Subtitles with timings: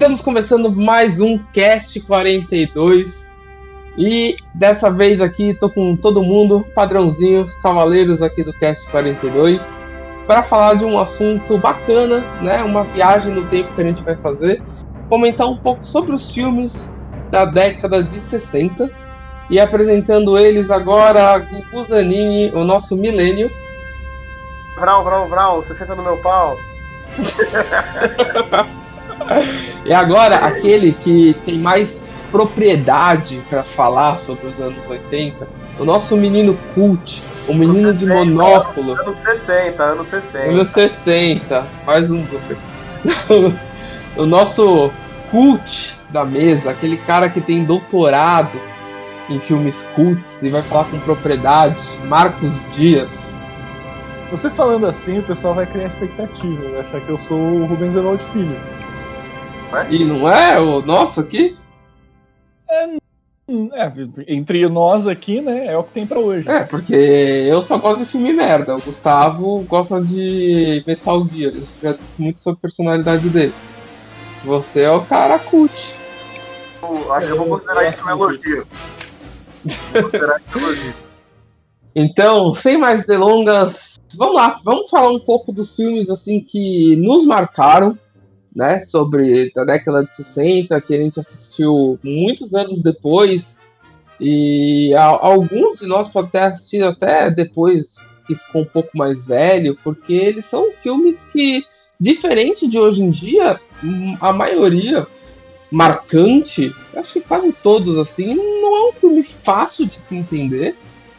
[0.00, 3.28] Estamos começando mais um Cast 42
[3.98, 9.62] e dessa vez aqui tô com todo mundo, padrãozinhos, cavaleiros aqui do Cast 42,
[10.26, 12.62] para falar de um assunto bacana, né?
[12.62, 14.62] Uma viagem no tempo que a gente vai fazer,
[15.10, 16.96] comentar um pouco sobre os filmes
[17.30, 18.90] da década de 60
[19.50, 23.50] e apresentando eles agora, Gugu Zanini, o nosso milênio.
[24.76, 26.56] Vral, vral, vral, você senta no meu pau.
[29.84, 32.00] e agora, aquele que tem mais
[32.30, 35.48] propriedade para falar sobre os anos 80,
[35.78, 38.92] o nosso menino cult, o menino de monóculo.
[39.00, 40.38] Anos 60, anos 60.
[40.38, 42.24] Anos 60, mais um.
[44.16, 44.90] o nosso
[45.30, 48.60] cult da mesa, aquele cara que tem doutorado
[49.28, 53.10] em filmes cults e vai falar com propriedade, Marcos Dias.
[54.30, 57.96] Você falando assim, o pessoal vai criar expectativa, vai achar que eu sou o Rubens
[57.96, 58.56] Evaldo Filho.
[59.90, 61.56] E não é o nosso aqui?
[62.68, 62.96] É,
[63.72, 63.92] é,
[64.28, 66.48] entre nós aqui, né, é o que tem para hoje.
[66.48, 68.76] É, porque eu só gosto de filme merda.
[68.76, 71.52] O Gustavo gosta de Metal Gear.
[71.54, 73.52] Eu já disse muito sobre a personalidade dele.
[74.44, 75.72] Você é o cara cult.
[76.82, 78.66] Eu acho que eu vou considerar isso um elogio.
[79.92, 80.94] considerar isso um elogio.
[81.94, 87.26] Então, sem mais delongas, vamos lá, vamos falar um pouco dos filmes assim que nos
[87.26, 87.98] marcaram
[88.54, 93.58] né, sobre a década de 60, que a gente assistiu muitos anos depois,
[94.20, 99.26] e a, alguns de nós podem ter assistido até depois que ficou um pouco mais
[99.26, 101.64] velho, porque eles são filmes que,
[101.98, 103.60] diferente de hoje em dia,
[104.20, 105.06] a maioria
[105.70, 110.76] marcante, acho que quase todos assim, não é um filme fácil de se entender.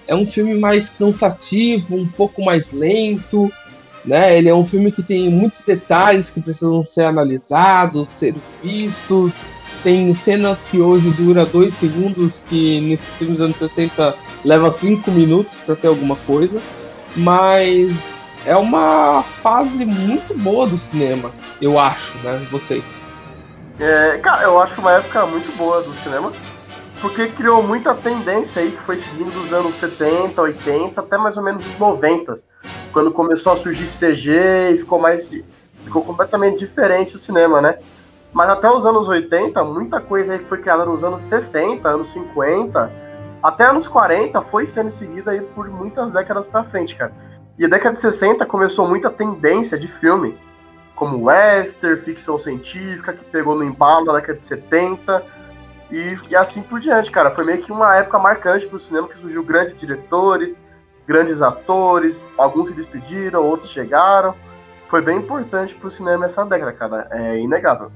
[0.08, 3.52] É um filme mais cansativo, um pouco mais lento,
[4.06, 4.38] né?
[4.38, 9.34] Ele é um filme que tem muitos detalhes que precisam ser analisados, ser vistos.
[9.84, 15.12] Tem cenas que hoje dura dois segundos, que nesses filmes dos anos 60 leva cinco
[15.12, 16.62] minutos para ter alguma coisa.
[17.16, 17.92] Mas
[18.46, 21.32] é uma fase muito boa do cinema,
[21.62, 22.46] eu acho, né?
[22.52, 22.84] Vocês.
[23.80, 26.32] É, cara, eu acho uma época muito boa do cinema,
[27.02, 31.44] porque criou muita tendência aí que foi seguindo dos anos 70, 80, até mais ou
[31.44, 32.36] menos os 90
[32.92, 35.28] quando começou a surgir CG e ficou mais.
[35.84, 37.78] ficou completamente diferente o cinema, né?
[38.34, 42.12] Mas até os anos 80, muita coisa aí que foi criada nos anos 60, anos
[42.14, 42.92] 50,
[43.44, 47.12] até anos 40 foi sendo seguida aí por muitas décadas pra frente, cara.
[47.58, 50.38] E a década de 60 começou muita tendência de filme,
[50.96, 55.24] como western, ficção científica, que pegou no embalo da década de 70,
[55.92, 57.32] e, e assim por diante, cara.
[57.32, 60.56] Foi meio que uma época marcante pro cinema, que surgiu grandes diretores,
[61.08, 64.36] grandes atores, alguns se despediram, outros chegaram.
[64.90, 67.08] Foi bem importante pro cinema essa década, cara.
[67.12, 67.92] É inegável.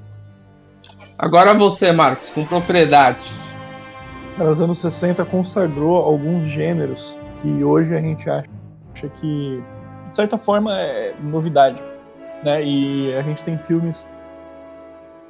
[1.18, 3.26] Agora você, Marcos, com propriedade.
[4.38, 8.50] Nos anos 60 consagrou alguns gêneros que hoje a gente acha
[9.20, 9.64] que,
[10.10, 11.82] de certa forma, é novidade.
[12.44, 12.64] Né?
[12.64, 14.06] E a gente tem filmes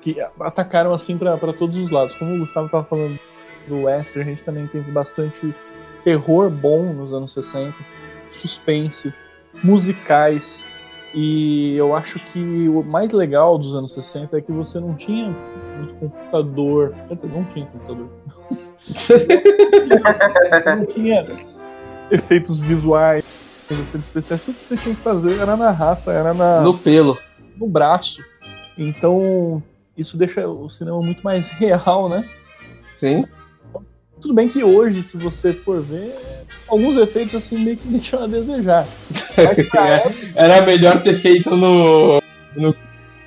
[0.02, 2.16] que atacaram assim para todos os lados.
[2.16, 3.20] Como o Gustavo estava falando
[3.68, 5.54] do Western, a gente também teve bastante
[6.06, 7.74] terror bom nos anos 60,
[8.30, 9.12] suspense,
[9.64, 10.64] musicais.
[11.14, 15.36] E eu acho que o mais legal dos anos 60 é que você não tinha
[15.78, 16.94] muito computador.
[17.08, 18.10] Quer dizer, não tinha computador.
[20.78, 21.26] não tinha
[22.12, 23.26] efeitos visuais,
[23.70, 24.42] efeitos especiais.
[24.42, 26.62] Tudo que você tinha que fazer era na raça, era na.
[26.62, 27.18] No pelo.
[27.58, 28.22] No braço.
[28.78, 29.64] Então,
[29.98, 32.30] isso deixa o cinema muito mais real, né?
[32.98, 33.26] Sim.
[34.22, 36.16] Tudo bem que hoje, se você for ver,
[36.68, 38.86] alguns efeitos assim meio que deixam a desejar.
[39.38, 42.22] É, era melhor ter feito no,
[42.56, 42.74] no,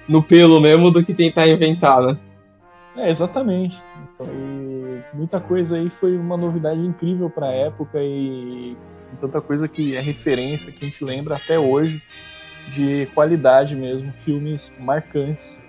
[0.08, 2.16] no, pelo mesmo do que tentar inventar, né?
[2.96, 3.76] É, exatamente.
[4.14, 4.26] Então,
[5.12, 8.74] muita coisa aí foi uma novidade incrível para a época e
[9.20, 12.02] tanta coisa que é referência, que a gente lembra até hoje,
[12.68, 15.60] de qualidade mesmo, filmes marcantes.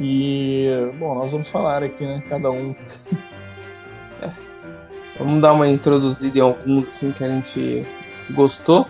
[0.00, 0.66] E,
[0.98, 2.22] bom, nós vamos falar aqui, né?
[2.28, 2.74] Cada um
[5.18, 7.86] Vamos dar uma introduzida em alguns assim que a gente
[8.30, 8.82] gostou.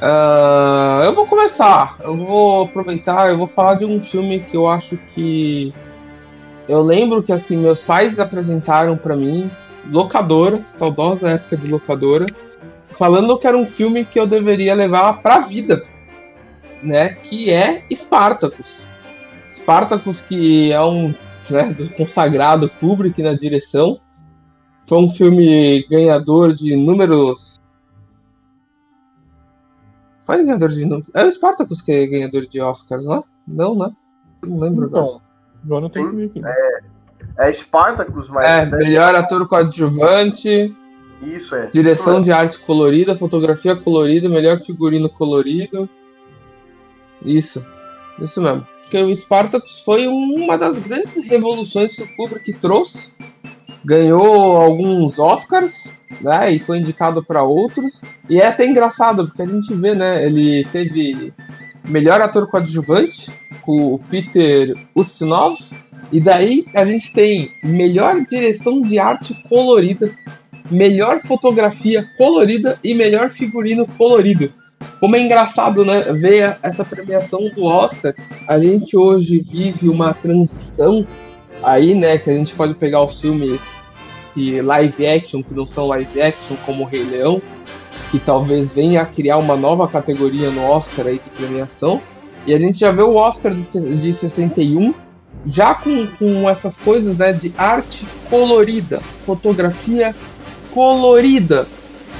[0.00, 1.96] Uh, eu vou começar.
[2.00, 3.30] Eu vou aproveitar.
[3.30, 5.72] Eu vou falar de um filme que eu acho que
[6.68, 9.50] eu lembro que assim meus pais apresentaram para mim,
[9.90, 12.26] locadora, saudosa época de locadora,
[12.98, 15.82] falando que era um filme que eu deveria levar para a vida,
[16.82, 17.10] né?
[17.22, 18.82] Que é Spartacus.
[19.54, 21.14] Spartacus que é um
[21.48, 24.00] né, do consagrado Kubrick na direção
[24.86, 27.60] foi um filme ganhador de números.
[30.22, 31.10] Foi ganhador de números.
[31.14, 33.24] É o Spartacus que é ganhador de Oscars, não?
[33.46, 33.92] Não, né?
[34.42, 35.20] Não lembro então,
[35.64, 36.42] Agora não tem que ver aqui.
[36.44, 38.48] É, é Spartacus, mas.
[38.48, 40.74] É, melhor ator coadjuvante.
[41.22, 41.66] Isso é.
[41.66, 45.88] Direção de arte colorida, fotografia colorida, melhor figurino colorido.
[47.24, 47.64] Isso.
[48.20, 48.66] Isso mesmo.
[48.82, 53.12] Porque o Spartacus foi uma das grandes revoluções que o Kubrick trouxe.
[53.84, 56.52] Ganhou alguns Oscars, né?
[56.52, 58.02] E foi indicado para outros.
[58.28, 60.24] E é até engraçado, porque a gente vê, né?
[60.24, 61.32] Ele teve
[61.84, 63.30] melhor ator coadjuvante
[63.62, 65.58] com o Peter Ustinov.
[66.10, 70.10] E daí a gente tem melhor direção de arte colorida,
[70.70, 74.52] melhor fotografia colorida e melhor figurino colorido.
[75.00, 78.14] Como é engraçado, né, ver essa premiação do Oscar.
[78.48, 81.06] A gente hoje vive uma transição
[81.64, 83.60] aí, né, que a gente pode pegar os filmes
[84.34, 87.40] de live action, que não são live action, como o Rei Leão,
[88.10, 92.00] que talvez venha a criar uma nova categoria no Oscar aí de premiação.
[92.46, 94.94] E a gente já vê o Oscar de, de 61
[95.46, 100.14] já com, com essas coisas né, de arte colorida, fotografia
[100.72, 101.66] colorida,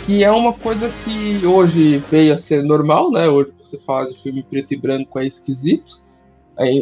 [0.04, 3.28] que é uma coisa que hoje veio a ser normal, né?
[3.28, 6.03] Hoje você faz filme preto e branco é esquisito,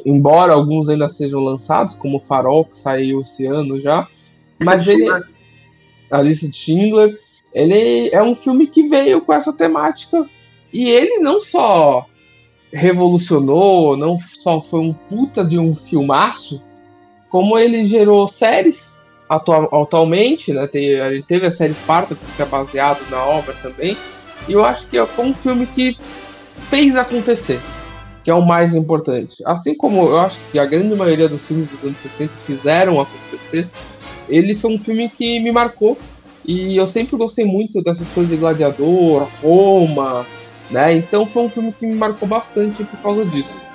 [0.05, 4.07] embora alguns ainda sejam lançados, como Farol, que saiu esse ano já,
[4.59, 5.09] mas ele,
[6.11, 7.19] a lista de Schindler,
[7.53, 10.27] ele é um filme que veio com essa temática.
[10.73, 12.07] E ele não só
[12.73, 16.63] revolucionou, não só foi um puta de um filmaço,
[17.29, 18.97] como ele gerou séries
[19.29, 20.67] atual, atualmente, né?
[20.67, 23.97] Tem, a gente teve a série Spartacus, que é baseado na obra também,
[24.49, 25.97] e eu acho que foi um filme que
[26.71, 27.61] fez acontecer,
[28.25, 29.37] que é o mais importante.
[29.47, 33.73] Assim como eu acho que a grande maioria dos filmes dos anos 60 fizeram acontecer,
[34.29, 36.03] ele foi um filme que me marcou,
[36.45, 40.29] e eu sempre gostei muito dessas coisas de Gladiador, Roma,
[40.71, 40.95] né?
[40.95, 43.72] Então foi um filme que me marcou bastante por causa disso.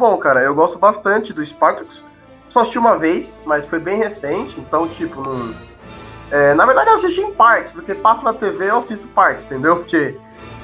[0.00, 0.42] Bom, cara.
[0.42, 2.02] Eu gosto bastante do Spartacus.
[2.48, 5.54] Só assisti uma vez, mas foi bem recente, então, tipo, não.
[6.32, 9.76] É, na verdade, eu assisti em partes, porque passa na TV eu assisto partes, entendeu?
[9.76, 10.16] Porque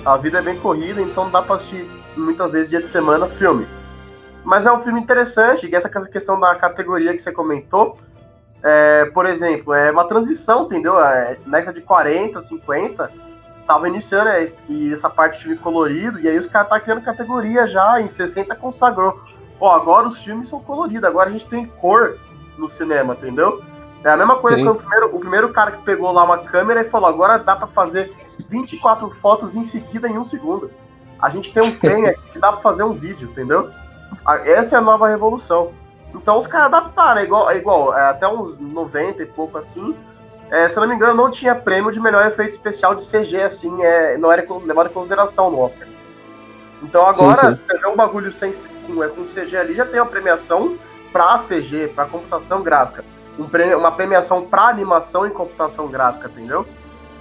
[0.05, 3.67] a vida é bem corrida, então dá pra assistir muitas vezes dia de semana filme.
[4.45, 7.99] Mas é um filme interessante, e essa questão da categoria que você comentou,
[8.63, 10.99] é, por exemplo, é uma transição, entendeu?
[11.01, 13.11] É, década de 40, 50,
[13.67, 17.03] tava iniciando é, e essa parte de filme colorido, e aí os caras tá criando
[17.03, 19.21] categoria já, em 60 consagrou.
[19.61, 22.19] Ó, agora os filmes são coloridos, agora a gente tem cor
[22.57, 23.63] no cinema, entendeu?
[24.05, 24.63] É a mesma coisa Sim.
[24.63, 27.57] que o primeiro, o primeiro cara que pegou lá uma câmera e falou: agora dá
[27.57, 28.15] pra fazer
[28.49, 30.71] 24 fotos em seguida em um segundo.
[31.21, 33.71] A gente tem um frame aqui que dá pra fazer um vídeo, entendeu?
[34.45, 35.73] Essa é a nova revolução.
[36.15, 39.95] Então os caras adaptaram, é igual, é igual é, até uns 90 e pouco assim.
[40.51, 43.43] É, se eu não me engano, não tinha prêmio de melhor efeito especial de CG,
[43.43, 45.89] assim, é, não era levado em consideração no Oscar.
[46.83, 48.53] Então agora, Sim, você vê um bagulho sem,
[48.87, 50.77] com, é, com CG ali, já tem uma premiação
[51.13, 53.05] pra CG, pra computação gráfica.
[53.39, 56.67] Um prêmio, uma premiação pra animação em computação gráfica, entendeu?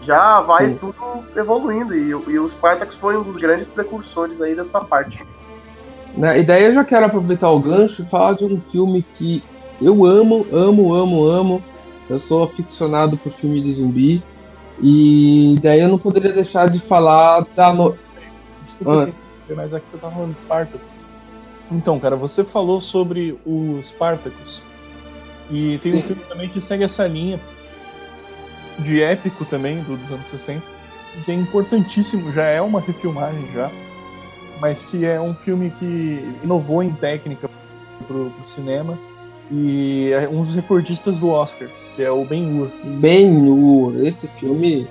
[0.02, 0.76] Já vai Sim.
[0.76, 5.26] tudo evoluindo e, e o Spartacus foi um dos grandes precursores aí dessa parte.
[6.16, 6.40] Né?
[6.40, 9.44] E daí eu já quero aproveitar o gancho e falar de um filme que
[9.82, 11.64] eu amo, amo, amo, amo.
[12.10, 14.24] Eu sou aficionado por filme de zumbi.
[14.82, 17.72] E daí eu não poderia deixar de falar da.
[17.74, 17.96] No...
[18.64, 19.04] Desculpa, Ah.
[19.04, 20.82] aqui, mas é que você tá falando de Spartacus.
[21.72, 24.64] Então, cara, você falou sobre o Spartacus.
[25.50, 26.02] E tem um Sim.
[26.04, 27.40] filme também que segue essa linha
[28.80, 30.62] de épico também, do- dos anos 60,
[31.24, 33.72] que é importantíssimo, já é uma refilmagem já,
[34.60, 37.50] mas que é um filme que inovou em técnica
[38.08, 38.98] pro, pro cinema
[39.52, 42.70] e é um dos recordistas do Oscar, que é o Ben-Hur.
[42.84, 44.88] Ben-Hur, esse filme.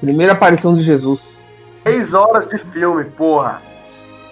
[0.00, 1.42] Primeira aparição de Jesus.
[1.82, 3.60] Três horas de filme, porra!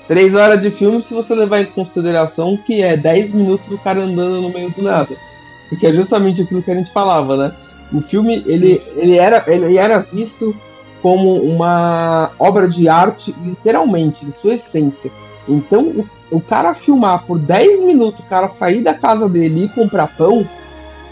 [0.09, 4.01] Três horas de filme se você levar em consideração que é 10 minutos do cara
[4.01, 5.15] andando no meio do nada.
[5.69, 7.53] Porque é justamente aquilo que a gente falava, né?
[7.93, 8.53] O filme, Sim.
[8.53, 10.55] ele, ele, era, ele era visto
[11.01, 15.11] como uma obra de arte, literalmente, de sua essência.
[15.49, 19.69] Então, o, o cara filmar por 10 minutos, o cara sair da casa dele e
[19.69, 20.47] comprar pão,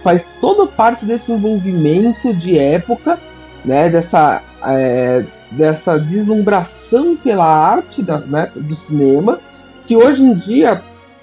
[0.02, 3.18] faz toda parte desse envolvimento de época,
[3.64, 3.88] né?
[3.88, 9.38] Dessa, é, dessa deslumbração pela arte da, né, do cinema,
[9.86, 10.82] que hoje em dia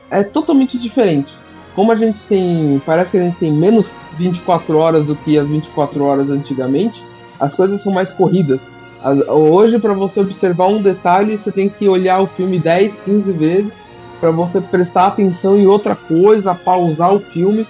[0.09, 1.33] é totalmente diferente.
[1.75, 2.81] Como a gente tem.
[2.85, 7.01] Parece que a gente tem menos 24 horas do que as 24 horas antigamente,
[7.39, 8.61] as coisas são mais corridas.
[9.03, 13.31] As- hoje, para você observar um detalhe, você tem que olhar o filme 10, 15
[13.31, 13.71] vezes
[14.19, 17.67] para você prestar atenção em outra coisa, pausar o filme,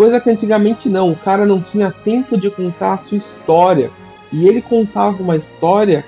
[0.00, 3.90] coisa que antigamente não, o cara não tinha tempo de contar a sua história.
[4.32, 6.02] E ele contava uma história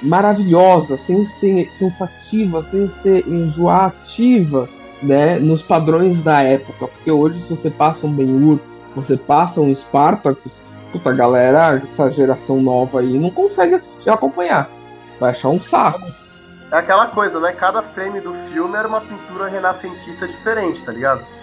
[0.00, 4.66] maravilhosa, sem ser cansativa, sem ser enjoativa,
[5.02, 6.88] né, nos padrões da época.
[6.88, 8.58] Porque hoje, se você passa um Ben-Hur,
[8.94, 14.70] você passa um Spartacus, puta, galera, essa geração nova aí não consegue assistir, acompanhar.
[15.20, 16.10] Vai achar um saco.
[16.72, 17.52] É aquela coisa, né?
[17.52, 21.35] Cada frame do filme era uma pintura renascentista diferente, tá ligado?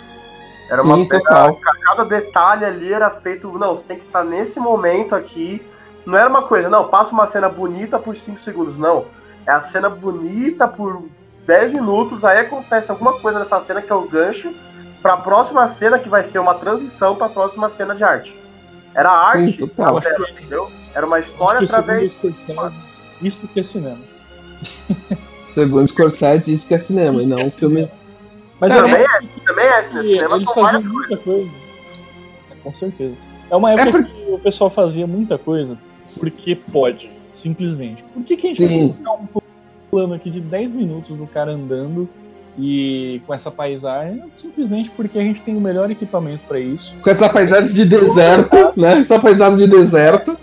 [0.70, 1.60] Era uma Sim, total.
[1.82, 3.51] cada detalhe ali era feito.
[3.58, 5.62] Não, você tem que estar nesse momento aqui.
[6.05, 9.05] Não era uma coisa, não, passa uma cena bonita por 5 segundos, não.
[9.46, 11.03] É a cena bonita por
[11.46, 14.53] 10 minutos, aí acontece alguma coisa nessa cena que é o gancho
[15.01, 18.36] pra próxima cena que vai ser uma transição pra próxima cena de arte.
[18.96, 20.01] Era a Sim, arte total.
[20.01, 20.72] tela, entendeu?
[20.93, 22.13] Era uma história através.
[22.13, 22.74] segundo o Scorsese,
[23.22, 23.98] Isso que é cinema.
[25.53, 27.91] Segundo Scorsese, isso que é cinema, e Isso não que é filme.
[28.60, 29.08] Mas Também é,
[29.63, 30.00] é esse, né?
[30.01, 31.50] eles faziam várias muita coisa.
[32.51, 33.15] É, com certeza.
[33.50, 35.77] É uma época É que o pessoal fazia muita coisa
[36.20, 38.03] porque pode, simplesmente.
[38.13, 38.88] Por que, que a gente Sim.
[38.88, 39.41] vai colocar um
[39.89, 42.08] plano aqui de 10 minutos do cara andando
[42.58, 44.24] e com essa paisagem?
[44.38, 46.96] Simplesmente porque a gente tem o melhor equipamento para isso.
[47.01, 49.00] Com essa paisagem de deserto, né?
[49.00, 50.38] Essa paisagem de deserto.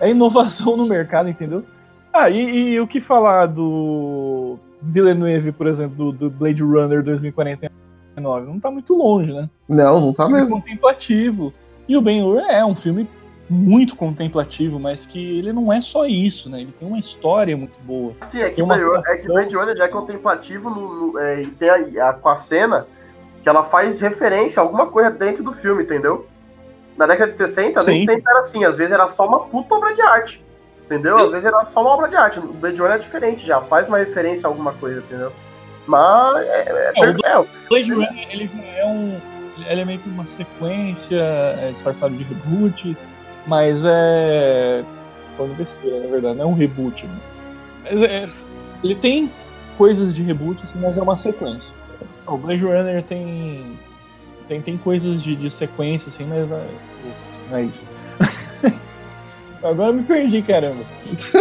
[0.00, 1.64] É inovação no mercado, entendeu?
[2.12, 8.46] Ah, e, e o que falar do Villeneuve, por exemplo, do, do Blade Runner 2049?
[8.46, 9.48] Não tá muito longe, né?
[9.68, 10.56] Não, não tá filme mesmo.
[10.60, 11.52] contemplativo.
[11.88, 13.08] E o Ben-Hur é um filme
[13.50, 16.60] muito contemplativo, mas que ele não é só isso, né?
[16.62, 18.14] Ele tem uma história muito boa.
[18.22, 21.12] Sim, é que, uma Blade Runner- é que atuação- Blade Runner já é contemplativo no,
[21.12, 22.86] no- é, e tem a, a- com a cena
[23.42, 26.26] que ela faz referência a alguma coisa dentro do filme, entendeu?
[26.96, 28.06] Na década de 60, nem Sim.
[28.06, 28.64] sempre era assim.
[28.64, 30.43] Às vezes era só uma puta obra de arte.
[30.84, 31.18] Entendeu?
[31.18, 31.24] Sim.
[31.24, 32.38] Às vezes era só uma obra de arte.
[32.38, 35.32] O Blade Runner é diferente já, faz uma referência a alguma coisa, entendeu?
[35.86, 36.92] Mas é, é,
[37.24, 39.20] É, o é, Blade Runner, ele é um.
[39.68, 42.96] Ele é meio que uma sequência é, disfarçado de reboot,
[43.46, 44.84] mas é.
[45.36, 47.06] Falando besteira, na verdade, não é um reboot.
[47.06, 47.18] Né?
[47.84, 48.24] Mas é.
[48.82, 49.30] Ele tem
[49.78, 51.74] coisas de reboot, assim, mas é uma sequência.
[52.26, 53.78] O Blade Runner tem.
[54.46, 56.66] Tem, tem coisas de, de sequência, assim, mas é,
[57.50, 57.88] não é isso.
[59.64, 60.84] Agora eu me perdi, caramba.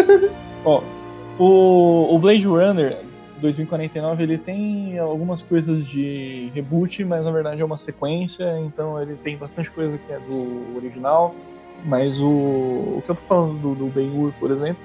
[0.65, 0.82] Ó,
[1.38, 2.98] o, o Blade Runner
[3.42, 9.15] 2049 ele tem algumas coisas de reboot, mas na verdade é uma sequência, então ele
[9.15, 11.36] tem bastante coisa que é do original.
[11.86, 14.82] Mas o, o que eu tô falando do, do Ben-Hur, por exemplo,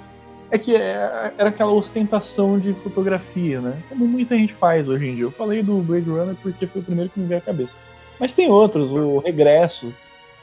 [0.51, 3.77] é que é- era aquela ostentação de fotografia, né?
[3.89, 5.25] Como muita gente faz hoje em dia.
[5.25, 7.77] Eu falei do Blade Runner porque foi o primeiro que me veio à cabeça.
[8.19, 9.95] Mas tem outros, o Regresso.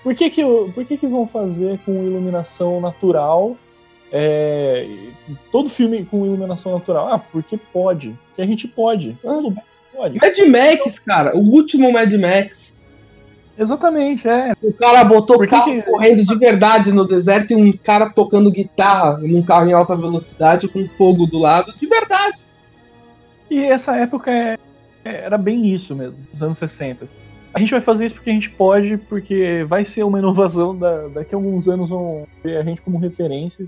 [0.06, 3.58] Por que que, o- por que, que vão fazer com iluminação natural
[4.12, 4.88] é,
[5.52, 7.12] todo filme com iluminação natural.
[7.12, 8.16] Ah, porque pode.
[8.36, 9.18] Que a gente pode.
[9.22, 10.20] Tudo bem, pode.
[10.20, 11.36] Mad Max, cara.
[11.36, 12.72] O último Mad Max.
[13.58, 14.54] Exatamente, é.
[14.62, 18.52] O cara botou que carro que- correndo de verdade no deserto e um cara tocando
[18.52, 22.38] guitarra num carro em alta velocidade com fogo do lado, de verdade.
[23.50, 24.58] E essa época é-
[25.04, 27.08] é- era bem isso mesmo, os anos 60.
[27.56, 30.78] A gente vai fazer isso porque a gente pode, porque vai ser uma inovação.
[30.78, 33.66] Da, daqui a alguns anos vão ver a gente como referência.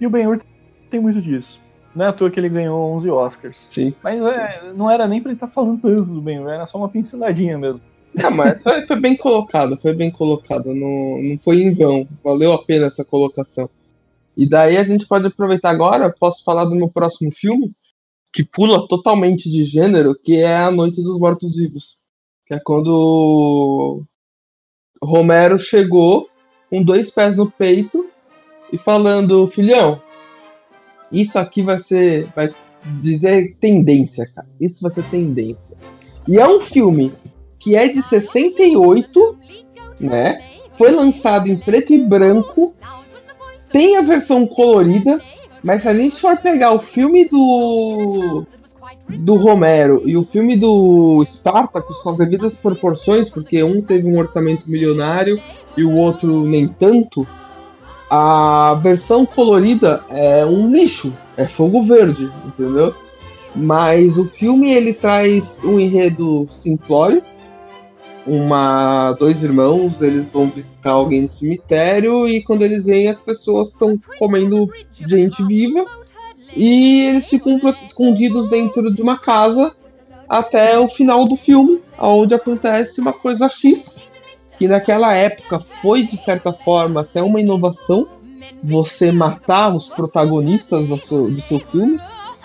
[0.00, 0.40] E o Ben-Hur
[0.88, 1.60] tem muito disso.
[1.94, 3.68] Não é à toa que ele ganhou 11 Oscars.
[3.70, 3.92] Sim.
[4.02, 6.88] Mas é, não era nem pra ele estar falando tanto do Ben-Hur, era só uma
[6.88, 7.82] pinceladinha mesmo.
[8.14, 10.74] Não, mas foi, foi bem colocado, foi bem colocado.
[10.74, 12.08] Não, não foi em vão.
[12.24, 13.68] Valeu a pena essa colocação.
[14.34, 17.70] E daí a gente pode aproveitar agora, posso falar do meu próximo filme,
[18.32, 22.05] que pula totalmente de gênero, que é A Noite dos Mortos-Vivos.
[22.46, 24.02] Que é quando
[25.02, 26.28] Romero chegou
[26.70, 28.08] com dois pés no peito
[28.72, 30.00] e falando, filhão,
[31.10, 32.28] isso aqui vai ser.
[32.34, 32.52] Vai
[33.02, 34.48] dizer tendência, cara.
[34.60, 35.76] Isso vai ser tendência.
[36.28, 37.12] E é um filme
[37.58, 39.38] que é de 68,
[40.00, 40.40] né?
[40.76, 42.74] Foi lançado em preto e branco,
[43.72, 45.20] tem a versão colorida,
[45.62, 48.46] mas se a gente for pegar o filme do
[49.08, 54.18] do Romero e o filme do Spartacus com as devidas proporções, porque um teve um
[54.18, 55.40] orçamento milionário
[55.76, 57.26] e o outro nem tanto,
[58.10, 62.94] a versão colorida é um lixo, é fogo verde, entendeu?
[63.54, 67.22] Mas o filme ele traz um enredo simplório,
[68.26, 73.68] uma dois irmãos, eles vão visitar alguém no cemitério e quando eles veem as pessoas
[73.68, 75.86] estão comendo gente viva
[76.56, 79.72] e eles ficam escondidos dentro de uma casa
[80.28, 83.96] até o final do filme, onde acontece uma coisa X,
[84.58, 88.08] que naquela época foi de certa forma até uma inovação,
[88.62, 92.00] você matar os protagonistas do seu, do seu filme,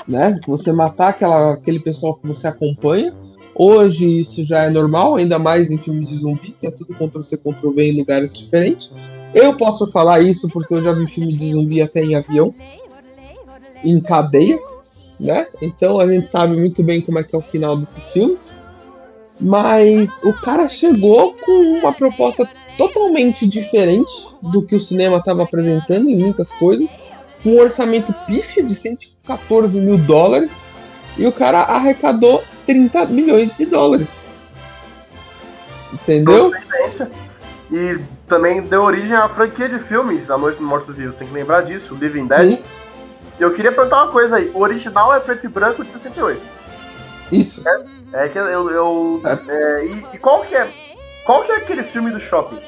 [0.07, 0.39] né?
[0.45, 3.13] Você matar aquela, aquele pessoal que você acompanha.
[3.55, 7.37] Hoje isso já é normal, ainda mais em filme de zumbi, que é tudo Ctrl-C,
[7.37, 8.91] Ctrl-V em lugares diferentes.
[9.33, 12.53] Eu posso falar isso porque eu já vi filme de zumbi até em avião,
[13.83, 14.59] em cadeia,
[15.19, 15.47] né?
[15.61, 18.55] Então a gente sabe muito bem como é que é o final desses filmes.
[19.39, 22.47] Mas o cara chegou com uma proposta
[22.77, 24.11] totalmente diferente
[24.41, 26.89] do que o cinema estava apresentando em muitas coisas,
[27.41, 30.51] com um orçamento pífio de 114 mil dólares,
[31.17, 34.09] e o cara arrecadou 30 milhões de dólares.
[35.91, 36.51] Entendeu?
[37.71, 41.33] E também deu origem à franquia de filmes A Noite dos Mortos Vivos, tem que
[41.33, 42.57] lembrar disso, Living Dead.
[42.57, 42.63] Sim.
[43.41, 46.39] Eu queria perguntar uma coisa aí, o original é preto e branco de 68.
[47.31, 47.67] Isso.
[47.67, 48.69] É, é que eu.
[48.69, 49.39] eu é.
[49.51, 50.71] É, e, e, qual que é.
[51.25, 52.59] Qual que é aquele filme do shopping?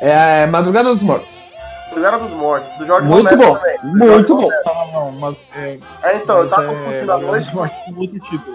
[0.00, 1.46] É Madrugada dos Mortos.
[1.86, 3.78] Madrugada dos Mortos, do Jorge Muito Romero bom, também.
[3.84, 4.48] muito bom.
[4.66, 7.50] Não, não, mas, é, é então, eu tava confundindo a noite.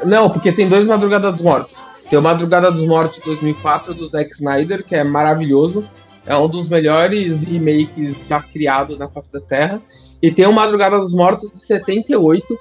[0.03, 1.77] Não, porque tem dois Madrugada dos Mortos.
[2.09, 5.89] Tem o Madrugada dos Mortos 2004 do Zack Snyder, que é maravilhoso.
[6.25, 9.81] É um dos melhores remakes já criados na face da Terra.
[10.21, 12.57] E tem o Madrugada dos Mortos de 78,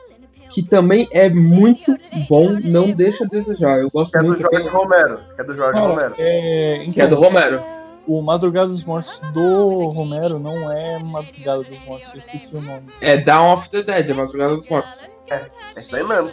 [0.51, 1.97] que também é muito
[2.29, 3.79] bom, não deixa a desejar.
[3.79, 4.43] Eu gosto que é muito.
[4.43, 5.21] Do Jorge Romero.
[5.35, 6.15] Que é do Jorge Cara, Romero.
[6.19, 7.63] É, então, que é do Romero.
[8.07, 12.85] O Madrugada dos Mortos do Romero não é Madrugada dos Mortos, eu esqueci o nome.
[13.01, 15.01] É Dawn of the Dead, é Madrugada dos Mortos.
[15.29, 16.31] É, é isso aí mesmo.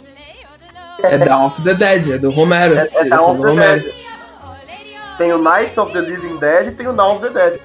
[1.02, 2.76] É Dawn of the Dead, é do Romero.
[2.76, 3.82] É, é Dawn of the Romero.
[3.82, 3.94] Dead.
[5.18, 7.60] Tem o Night of the Living Dead e tem o Dawn of the Dead.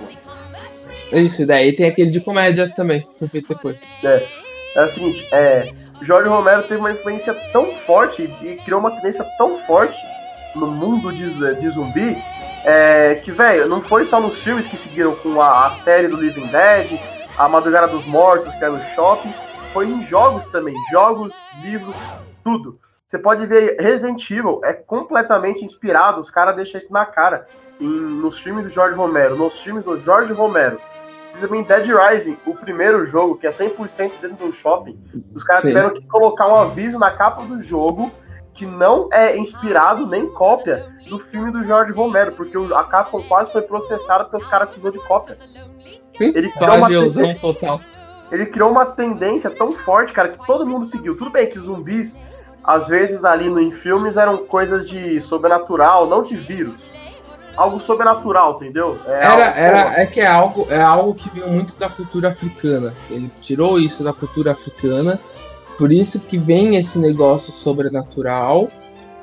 [1.11, 3.81] Isso, daí tem aquele de comédia também, foi feito depois.
[4.03, 4.27] É,
[4.75, 9.25] é o seguinte, é, Jorge Romero teve uma influência tão forte e criou uma tendência
[9.37, 9.97] tão forte
[10.55, 12.17] no mundo de, de zumbi
[12.63, 16.17] é, que, velho, não foi só nos filmes que seguiram com a, a, série do
[16.17, 16.99] Living Dead,
[17.37, 19.33] a Madrugada dos Mortos, que é no shopping,
[19.71, 21.95] foi em jogos também, jogos, livros,
[22.43, 22.79] tudo.
[23.07, 27.47] Você pode ver Resident Evil é completamente inspirado, os caras deixam isso na cara.
[27.79, 30.79] Em, nos filmes do George Romero, nos filmes do George Romero.
[31.39, 34.99] Também Dead Rising, o primeiro jogo, que é 100% dentro de um shopping,
[35.33, 38.11] os caras tiveram que colocar um aviso na capa do jogo
[38.53, 43.53] que não é inspirado nem cópia do filme do George Romero, porque a Capcom quase
[43.53, 45.37] foi processada porque os caras fizeram de cópia.
[46.17, 47.81] Sim, ele criou, uma tendência, total.
[48.29, 51.15] ele criou uma tendência tão forte, cara, que todo mundo seguiu.
[51.15, 52.13] Tudo bem que zumbis
[52.61, 56.79] às vezes ali no, em filmes eram coisas de sobrenatural, não de vírus.
[57.59, 58.97] Algo sobrenatural, entendeu?
[59.05, 62.93] É era, era, é que é algo, é algo que veio muito da cultura africana.
[63.09, 65.19] Ele tirou isso da cultura africana,
[65.77, 68.69] por isso que vem esse negócio sobrenatural.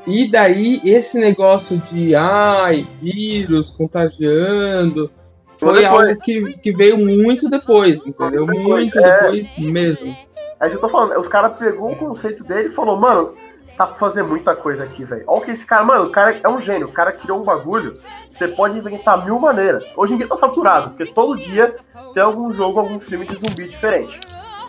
[0.06, 5.10] E daí esse negócio de ai, vírus contagiando,
[5.58, 8.46] foi algo que, que veio muito depois, entendeu?
[8.46, 9.02] Muito é...
[9.02, 10.14] depois mesmo.
[10.60, 13.34] É que eu tô falando, os caras pegou o conceito dele e falou, mano,
[13.76, 15.24] tá pra fazer muita coisa aqui, velho.
[15.26, 17.44] Olha o que esse cara, mano, o cara é um gênio, o cara criou um
[17.44, 17.94] bagulho,
[18.30, 19.84] você pode inventar mil maneiras.
[19.96, 21.74] Hoje em dia tá saturado, porque todo dia
[22.14, 24.18] tem algum jogo, algum filme de zumbi diferente.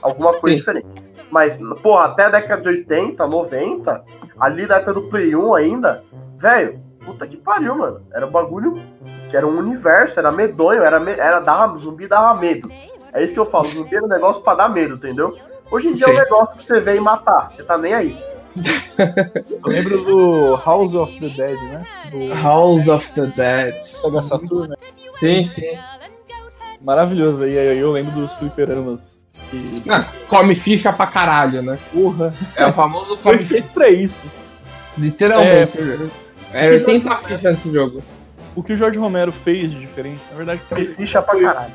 [0.02, 0.60] Alguma coisa Sim.
[0.60, 0.88] diferente.
[1.32, 4.04] Mas, porra, até a década de 80, 90,
[4.40, 6.04] ali da época do Play 1 ainda,
[6.38, 8.02] velho, puta que pariu, mano.
[8.14, 8.82] Era um bagulho
[9.30, 12.70] que era um universo, era medonho, era, era dava, zumbi dava medo.
[13.14, 15.36] É isso que eu falo, zumbi era um negócio pra dar medo, entendeu?
[15.70, 16.12] Hoje em dia Sim.
[16.12, 17.52] é um negócio pra você ver e matar.
[17.52, 18.37] Você tá nem aí.
[19.64, 21.86] Eu lembro do House of the Dead, né?
[22.12, 22.34] Do...
[22.34, 23.76] House of the Dead.
[24.02, 24.70] Pega Saturno.
[24.70, 24.76] Né?
[25.20, 25.78] Sim, sim.
[26.82, 27.46] Maravilhoso.
[27.46, 29.28] E aí eu lembro dos fliperamas.
[29.50, 29.84] Que...
[29.90, 31.78] Ah, come ficha pra caralho, né?
[31.94, 32.34] Porra.
[32.56, 33.64] É o famoso come ficha.
[33.74, 34.26] pra isso.
[34.98, 35.78] Literalmente.
[36.52, 38.04] É, é 80 fichas nesse jogo.
[38.56, 40.86] O que o Jorge Romero fez de diferente, na verdade, foi.
[40.96, 41.74] Ficha pra caralho.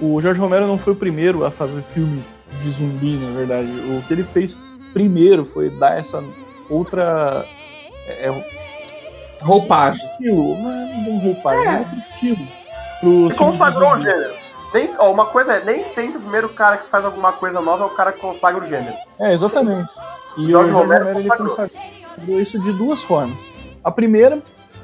[0.00, 2.22] O Jorge Romero não foi o primeiro a fazer filme
[2.62, 3.68] de zumbi, na verdade.
[3.68, 4.56] O que ele fez
[4.92, 6.22] primeiro foi dar essa
[6.68, 7.46] outra.
[8.06, 8.46] É, é
[9.40, 10.04] roupagem.
[10.12, 12.46] Estilo, não é roupagem, é, é outro estilo.
[13.00, 14.34] Pro consagrou o gênero.
[14.72, 17.84] Nem, ó, uma coisa é, nem sempre o primeiro cara que faz alguma coisa nova
[17.84, 18.96] é o cara que consagra o gênero.
[19.18, 19.90] É, exatamente.
[20.36, 23.36] E o Jorge Romero, Romero ele consagrou isso de duas formas.
[23.84, 24.40] A primeira,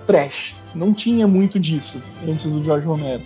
[0.06, 0.54] trash.
[0.74, 3.22] Não tinha muito disso antes do Jorge Romero.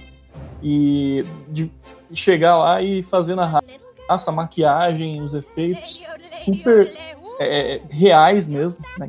[0.62, 1.68] E de
[2.14, 3.61] chegar lá e fazer na
[4.09, 6.01] raça, a maquiagem, os efeitos
[6.41, 6.93] super
[7.38, 8.79] é, é, reais mesmo.
[8.99, 9.09] Né?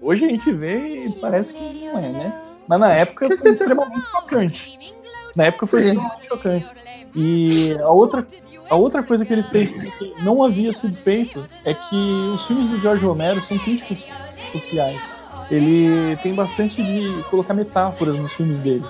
[0.00, 2.42] Hoje a gente vê e parece que não é, né?
[2.66, 4.94] Mas na época foi extremamente chocante.
[5.34, 6.66] Na época foi extremamente chocante.
[7.14, 8.26] E a outra,
[8.68, 12.68] a outra coisa que ele fez que não havia sido feito é que os filmes
[12.70, 14.04] do George Romero são críticos
[14.52, 15.20] sociais.
[15.50, 18.84] Ele tem bastante de colocar metáforas nos filmes dele.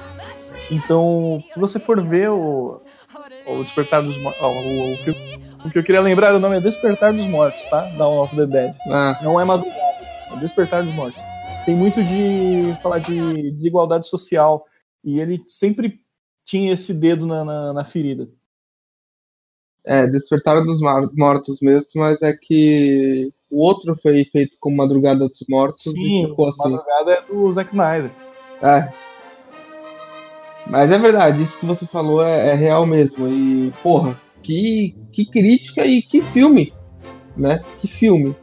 [0.71, 2.81] Então, se você for ver o,
[3.47, 7.13] o Despertar dos o, o filme O que eu queria lembrar, o nome é Despertar
[7.13, 7.83] dos Mortos, tá?
[7.97, 8.75] Dawn of the Dead.
[8.89, 9.81] Ah, Não é madrugada,
[10.33, 11.23] é Despertar dos Mortos.
[11.67, 14.65] Tem muito de falar de desigualdade social.
[15.05, 16.01] E ele sempre
[16.45, 18.29] tinha esse dedo na, na, na ferida.
[19.85, 25.45] é, Despertaram dos Mortos mesmo, mas é que o outro foi feito com Madrugada dos
[25.49, 26.71] Mortos e Sim, ficou assim.
[26.71, 28.11] madrugada é do Zack Snyder.
[28.63, 28.93] É.
[30.67, 33.29] Mas é verdade, isso que você falou é, é real mesmo.
[33.29, 36.73] E, porra, que, que crítica e que filme,
[37.37, 37.63] né?
[37.81, 38.37] Que filme,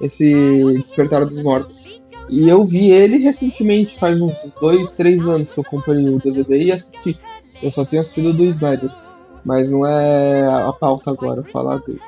[0.00, 0.34] esse
[0.82, 1.84] Despertar dos Mortos.
[2.28, 6.64] E eu vi ele recentemente, faz uns dois, três anos que eu comprei o DVD
[6.64, 7.18] e assisti.
[7.62, 8.90] Eu só tinha assistido do Snyder.
[9.44, 12.00] Mas não é a pauta agora falar dele.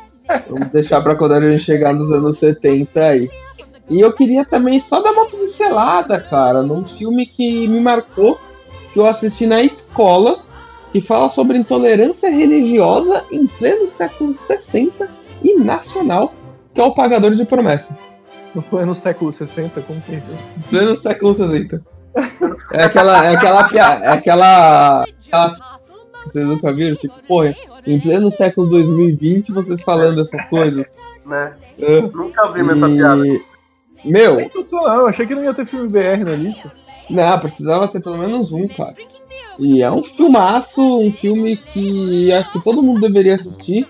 [0.48, 3.30] Vamos deixar pra quando a gente chegar nos anos 70 aí.
[3.88, 8.38] E eu queria também só dar uma pincelada, cara, num filme que me marcou,
[8.96, 10.42] que eu assisti na escola,
[10.90, 15.06] que fala sobre intolerância religiosa em pleno século 60
[15.44, 16.32] e nacional,
[16.72, 17.94] que é o Pagador de Promessa.
[18.54, 20.38] No pleno século 60, como que é isso?
[20.70, 21.84] Pleno século 60.
[22.72, 23.26] É aquela.
[23.26, 23.60] É aquela.
[24.02, 25.02] É aquela.
[25.02, 25.78] aquela
[26.24, 26.96] vocês nunca viram?
[26.96, 27.54] Tipo, porra,
[27.86, 30.86] em pleno século 2020 vocês falando essas coisas.
[31.26, 31.52] Né?
[31.82, 33.28] Ah, Nunca vi essa piada.
[33.28, 33.44] e...
[34.06, 36.72] Meu, Sensacional, achei que não ia ter filme BR na lista.
[37.08, 38.94] Não, precisava ter pelo menos um, cara.
[39.58, 43.88] E é um filmaço, um filme que acho que todo mundo deveria assistir.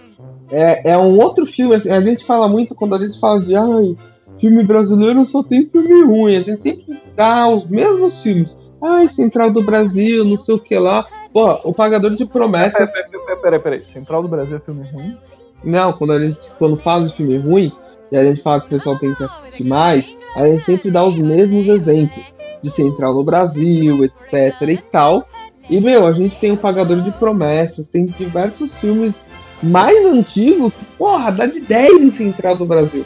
[0.51, 3.57] É, é um outro filme, assim, a gente fala muito quando a gente fala de
[3.57, 3.97] ai,
[4.39, 6.37] filme brasileiro só tem filme ruim.
[6.37, 8.57] A gente sempre dá os mesmos filmes.
[8.83, 11.07] Ai, Central do Brasil, não sei o que lá.
[11.33, 12.87] Pô, o Pagador de Promessa.
[12.87, 13.85] Peraí, peraí, peraí, peraí.
[13.85, 15.17] Central do Brasil é filme ruim?
[15.65, 17.73] Não, quando a gente quando fala de filme ruim,
[18.13, 21.05] e a gente fala que o pessoal tem que assistir mais, a gente sempre dá
[21.05, 22.36] os mesmos exemplos.
[22.67, 25.25] De Central do Brasil, etc e tal.
[25.71, 29.15] E, meu, a gente tem o Pagador de Promessas, tem diversos filmes
[29.63, 33.05] mais antigos que, porra, dá de 10 em Central do Brasil.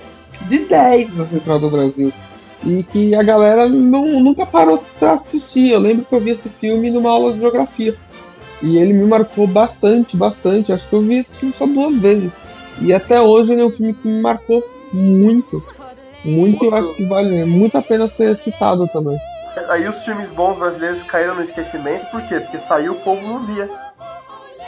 [0.49, 2.13] De 10 na Central do Brasil.
[2.65, 5.71] E que a galera não, nunca parou pra assistir.
[5.71, 7.95] Eu lembro que eu vi esse filme numa aula de geografia.
[8.63, 10.73] E ele me marcou bastante, bastante.
[10.73, 12.33] Acho que eu vi esse filme só duas vezes.
[12.81, 15.63] E até hoje ele é um filme que me marcou muito.
[16.25, 19.19] Muito, eu acho que vale muito a pena ser citado também.
[19.69, 22.41] Aí os filmes bons brasileiros caíram no esquecimento, por quê?
[22.41, 23.69] Porque saiu o povo não via.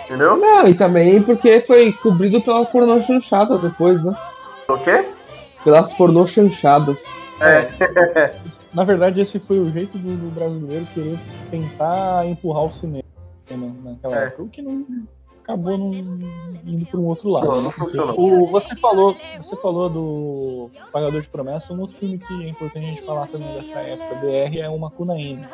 [0.04, 0.36] Entendeu?
[0.36, 4.14] Não, e também porque foi cobrido pelas pornô chanchadas depois, né?
[4.68, 5.04] O quê?
[5.64, 7.02] Pelas pornô chanchadas.
[7.40, 8.34] É.
[8.74, 11.18] Na verdade, esse foi o jeito do, do brasileiro querer
[11.50, 13.02] tentar empurrar o cinema
[13.84, 14.24] naquela É.
[14.26, 14.84] época, o que não
[15.52, 15.92] acabou não
[16.64, 17.46] indo para um outro lado.
[17.46, 18.18] Não, não funcionou.
[18.18, 22.86] O, você falou, você falou do Pagador de Promessa, um outro filme que é importante
[22.86, 25.48] a gente falar também dessa época BR é o Macunaíma.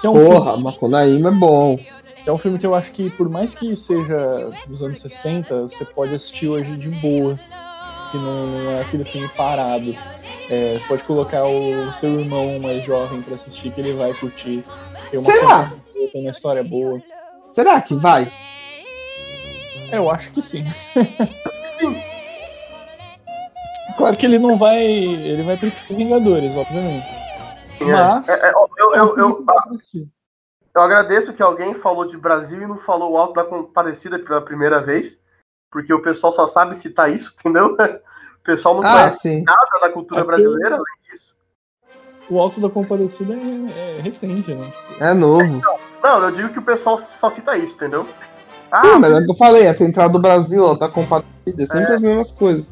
[0.00, 1.76] Que é um Porra, filme, Macunaíma é bom.
[1.76, 5.62] que é um filme que eu acho que por mais que seja dos anos 60,
[5.62, 7.38] você pode assistir hoje de boa,
[8.10, 9.94] que não, não é aquele filme parado.
[10.50, 14.64] É, pode colocar o seu irmão mais jovem pra assistir que ele vai curtir.
[15.10, 15.68] Tem uma Será?
[15.68, 17.00] coisa tem uma história boa.
[17.50, 18.30] Será que vai?
[19.92, 20.64] Eu acho que sim.
[23.96, 24.82] Claro que ele não vai.
[24.82, 27.06] Ele vai preferir Vingadores, obviamente.
[27.80, 28.28] Mas.
[28.28, 29.44] É, é, eu, eu, eu,
[29.90, 30.08] que
[30.74, 34.40] eu agradeço que alguém falou de Brasil e não falou o Alto da Compadecida pela
[34.40, 35.20] primeira vez,
[35.70, 37.76] porque o pessoal só sabe citar isso, entendeu?
[37.76, 39.42] O pessoal não Ah, conhece sim.
[39.44, 41.36] nada da cultura Aquele- brasileira além disso.
[42.30, 44.72] O Alto da Compadecida é, é recente, né?
[45.00, 45.60] É novo.
[46.02, 48.06] Não, eu digo que o pessoal só cita isso, entendeu?
[48.72, 51.62] Ah, Sim, mas é o que eu falei, a Central do Brasil, ó, tá compartilhada,
[51.62, 51.94] é sempre É.
[51.94, 52.66] as mesmas coisas.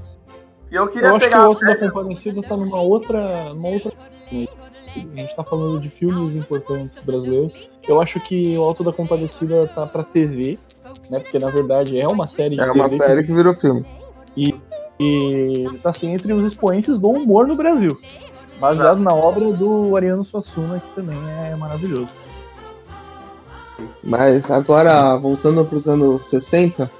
[0.73, 3.53] e eu queria Eu acho que o Alto da Compadecida tá numa outra.
[3.53, 3.93] Numa outra...
[4.33, 7.53] A gente tá falando de filmes importantes brasileiros.
[7.87, 10.59] Eu acho que o Alto da Compadecida tá pra TV,
[11.11, 11.19] né?
[11.21, 13.85] Porque na verdade é uma série de É uma TV série que virou filme.
[14.37, 17.97] E tá assim entre os expoentes do humor no Brasil.
[18.59, 21.17] Baseado na obra do Ariano Suassuna, que também
[21.51, 22.09] é maravilhoso.
[24.03, 26.91] Mas agora, voltando pros anos 60,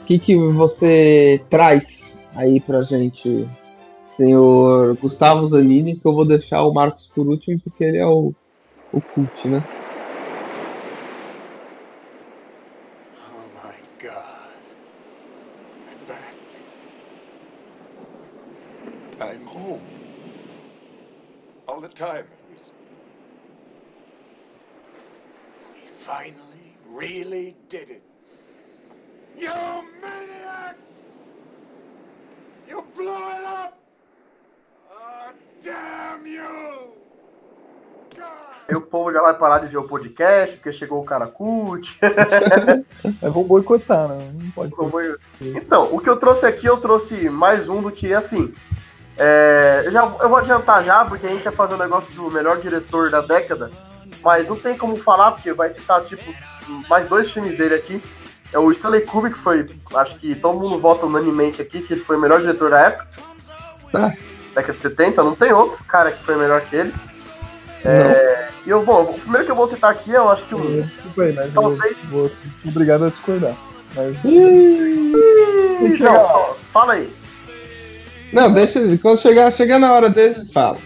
[0.00, 3.48] o que, que você traz aí pra gente,
[4.16, 8.34] senhor Gustavo Zanini, que eu vou deixar o Marcos por último, porque ele é o,
[8.92, 9.64] o cult, né?
[21.66, 22.43] Oh
[26.04, 28.02] finally, really did it.
[29.38, 29.54] You
[30.02, 30.78] maniacs!
[32.68, 33.78] You blew it up!
[34.92, 36.92] Oh, damn you!
[38.14, 38.24] God!
[38.68, 41.96] Aí o povo já vai parar de ver o podcast, porque chegou o cara cult.
[43.22, 44.30] é, vou boicotar, né?
[44.34, 44.74] Não pode
[45.38, 45.56] ser.
[45.56, 48.54] Então, o que eu trouxe aqui, eu trouxe mais um do que, assim,
[49.16, 52.30] é, já, eu vou adiantar já, porque a gente vai fazer o um negócio do
[52.30, 53.70] melhor diretor da década,
[54.22, 56.34] mas não tem como falar, porque vai citar, tipo,
[56.88, 58.02] mais dois filmes dele aqui.
[58.52, 62.04] É o Stanley Kubrick, que foi, acho que todo mundo vota unanimemente aqui, que ele
[62.04, 63.08] foi o melhor diretor da época.
[63.92, 64.12] Ah.
[64.54, 66.94] Década de 70, não tem outro cara que foi melhor que ele.
[67.84, 70.82] É, e eu, bom, o primeiro que eu vou citar aqui, eu acho que o.
[70.82, 71.96] Desculpa aí, mas talvez...
[72.04, 72.30] vou,
[72.64, 73.54] obrigado a discordar.
[73.94, 74.16] Mas...
[76.00, 77.12] Não, fala aí.
[78.32, 78.80] Não, deixa.
[78.98, 80.78] Quando chegar, chegar na hora dele, fala.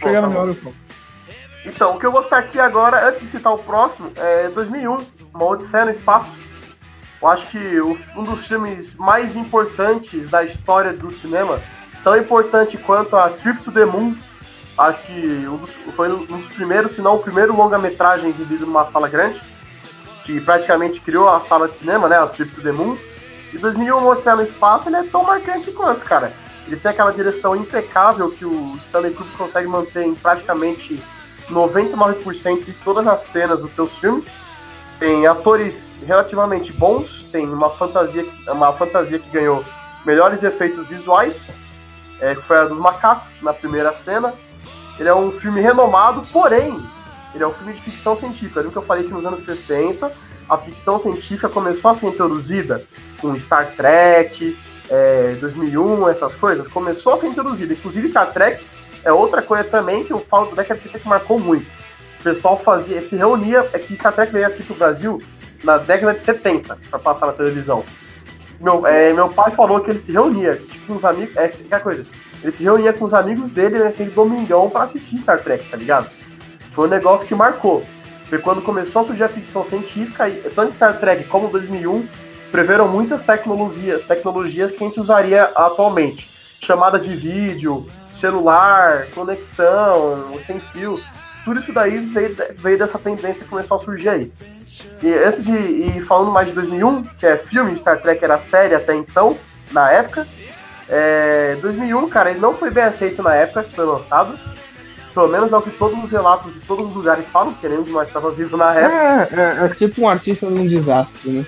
[0.00, 0.83] Chegar na minha hora, eu falo.
[1.64, 4.98] Então, o que eu vou citar aqui agora, antes de citar o próximo, é 2001,
[5.32, 6.30] Uma Odisseia no Espaço.
[7.22, 11.58] Eu acho que um dos filmes mais importantes da história do cinema,
[12.02, 14.14] tão importante quanto a Trip to the Moon,
[14.76, 18.84] acho que um dos, foi um dos primeiros, se não o primeiro longa-metragem exibido numa
[18.90, 19.40] sala grande,
[20.24, 22.98] que praticamente criou a sala de cinema, né, a Trip to the Moon.
[23.54, 26.30] E 2001, Uma Odisseia no Espaço, ele é tão marcante quanto, cara.
[26.66, 31.02] Ele tem aquela direção impecável que o Stanley Kubrick consegue manter em praticamente
[31.50, 34.26] 99% de todas as cenas dos seus filmes.
[34.98, 39.64] Tem atores relativamente bons, tem uma fantasia, uma fantasia que ganhou
[40.04, 41.36] melhores efeitos visuais,
[42.20, 44.34] é, que foi a dos macacos na primeira cena.
[44.98, 46.80] Ele é um filme renomado, porém,
[47.34, 48.62] ele é um filme de ficção científica.
[48.62, 50.12] Viu que eu falei que nos anos 60
[50.48, 52.82] a ficção científica começou a ser introduzida
[53.20, 54.56] com Star Trek,
[54.90, 57.72] é, 2001, essas coisas, começou a ser introduzida.
[57.72, 58.64] Inclusive, Star Trek
[59.04, 61.66] é outra coisa também que eu falo da década de 70 que marcou muito.
[62.20, 65.22] O pessoal fazia, se reunia, é que Star Trek veio aqui pro Brasil
[65.62, 67.84] na década de 70 para passar na televisão.
[68.60, 71.64] Meu, é, meu pai falou que ele se reunia tipo, com os amigos, é que
[71.80, 72.06] coisa.
[72.42, 76.10] Ele se reunia com os amigos dele naquele domingão para assistir Star Trek, tá ligado?
[76.74, 77.84] Foi um negócio que marcou.
[78.28, 82.06] Foi quando começou a surgir a ficção científica, e tanto Star Trek como 2001
[82.50, 86.28] preveram muitas tecnologias, tecnologias que a gente usaria atualmente.
[86.62, 87.86] Chamada de vídeo,
[88.24, 90.98] celular, conexão, sem fio.
[91.44, 94.32] Tudo isso daí veio, veio dessa tendência que começou a surgir aí.
[95.02, 98.74] E antes de ir falando mais de 2001, que é filme, Star Trek era série
[98.74, 99.36] até então,
[99.70, 100.26] na época.
[100.88, 104.38] É, 2001, cara, ele não foi bem aceito na época que foi lançado.
[105.12, 107.82] Pelo menos é o que todos os relatos de todos os lugares falam, porque nenhum
[107.82, 109.36] de nós estava vivo na época.
[109.36, 111.46] É, é, é tipo um artista num desastre, né?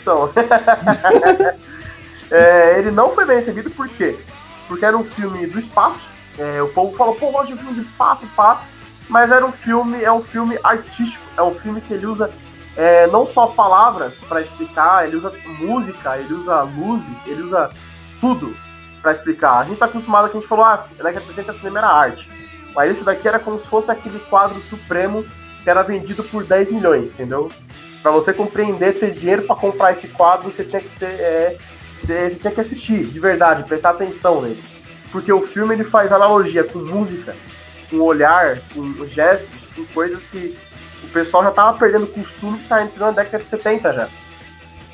[0.00, 0.30] Então,
[2.30, 4.14] é, ele não foi bem recebido por quê?
[4.66, 6.00] Porque era um filme do espaço.
[6.38, 8.62] É, o povo falou, pô, gosto de filme de espaço, pá.
[9.08, 12.30] Mas era um filme, é um filme artístico, é um filme que ele usa
[12.76, 17.70] é, não só palavras para explicar, ele usa música, ele usa luzes, ele usa
[18.20, 18.56] tudo
[19.00, 19.60] para explicar.
[19.60, 22.28] A gente tá acostumado que a gente falou, ah, né, que a cinema era arte.
[22.74, 25.24] Mas esse daqui era como se fosse aquele quadro supremo
[25.62, 27.48] que era vendido por 10 milhões, entendeu?
[28.02, 31.56] Para você compreender, ter dinheiro para comprar esse quadro, você tinha que ter, é,
[32.04, 34.62] você, tinha que assistir, de verdade, prestar atenção nele.
[35.10, 37.34] Porque o filme ele faz analogia com música,
[37.88, 40.56] com olhar, com gestos, com coisas que
[41.02, 44.08] o pessoal já tava perdendo costume que tá entrando na década de 70 já.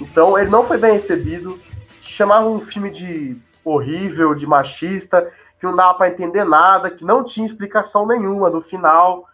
[0.00, 1.60] Então ele não foi bem recebido,
[2.00, 7.24] chamava um filme de horrível, de machista, que não dava para entender nada, que não
[7.24, 9.26] tinha explicação nenhuma no final,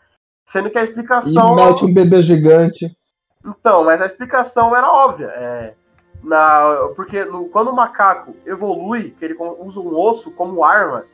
[0.52, 1.52] sendo que a explicação.
[1.52, 2.96] E mete um bebê gigante.
[3.44, 5.26] Então, mas a explicação era óbvia.
[5.36, 5.74] É,
[6.22, 11.04] na, porque no, quando o macaco evolui, que ele usa um osso como arma,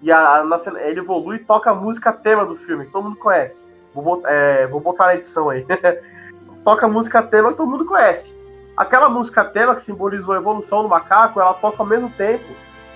[0.00, 0.44] e a,
[0.80, 3.64] ele evolui e toca a música tema do filme, que todo mundo conhece.
[3.94, 5.64] Vou, é, vou botar na edição aí.
[6.64, 8.34] toca a música tema que todo mundo conhece.
[8.76, 12.44] Aquela música tema que simbolizou a evolução do macaco, ela toca ao mesmo tempo,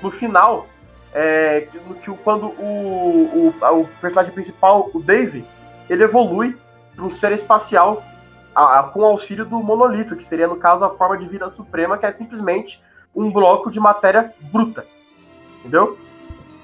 [0.03, 0.67] no final,
[1.13, 1.69] é,
[2.03, 5.45] que quando o, o, o personagem principal, o Dave,
[5.89, 6.57] ele evolui
[6.95, 8.03] para um ser espacial
[8.57, 11.99] a, a, com auxílio do monolito, que seria, no caso, a forma de vida suprema,
[11.99, 12.83] que é simplesmente
[13.15, 14.87] um bloco de matéria bruta.
[15.59, 15.99] Entendeu?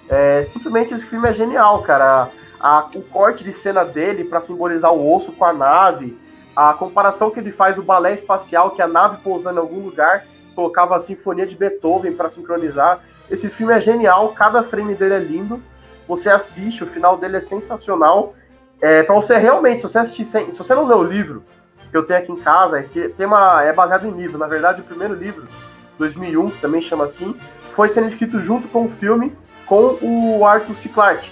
[0.09, 2.31] É, simplesmente esse filme é genial, cara.
[2.59, 6.17] A, o corte de cena dele para simbolizar o osso com a nave,
[6.57, 10.25] a comparação que ele faz o balé espacial, que a nave pousando em algum lugar,
[10.55, 13.01] colocava a sinfonia de Beethoven para sincronizar.
[13.31, 15.61] Esse filme é genial, cada frame dele é lindo.
[16.09, 18.35] Você assiste, o final dele é sensacional.
[18.81, 21.45] É, para você realmente, se você assistir sem, se você não lê o livro,
[21.93, 24.39] que eu tenho aqui em casa, é, que tem uma, é baseado em livro.
[24.39, 25.47] Na verdade, o primeiro livro,
[25.99, 27.37] 2001, que também chama assim,
[27.77, 29.33] foi sendo escrito junto com o filme
[29.67, 30.89] com o Arthur C.
[30.89, 31.31] Clarke.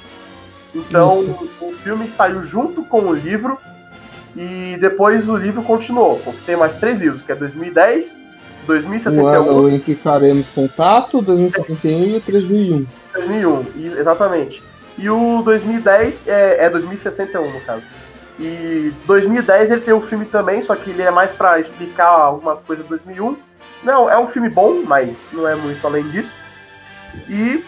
[0.75, 1.49] Então, Isso.
[1.61, 3.59] o filme saiu junto com o livro
[4.37, 6.21] e depois o livro continuou.
[6.47, 8.19] Tem mais três livros, que é 2010,
[8.67, 9.25] 2061.
[9.25, 12.87] O ano em que faremos contato, 2071 e 3001.
[13.15, 14.63] 2001, exatamente.
[14.97, 17.83] E o 2010 é, é 2061, no caso.
[18.41, 22.59] E 2010 ele tem um filme também, só que ele é mais para explicar algumas
[22.61, 23.37] coisas de 2001.
[23.85, 26.33] Não, é um filme bom, mas não é muito além disso.
[27.29, 27.63] E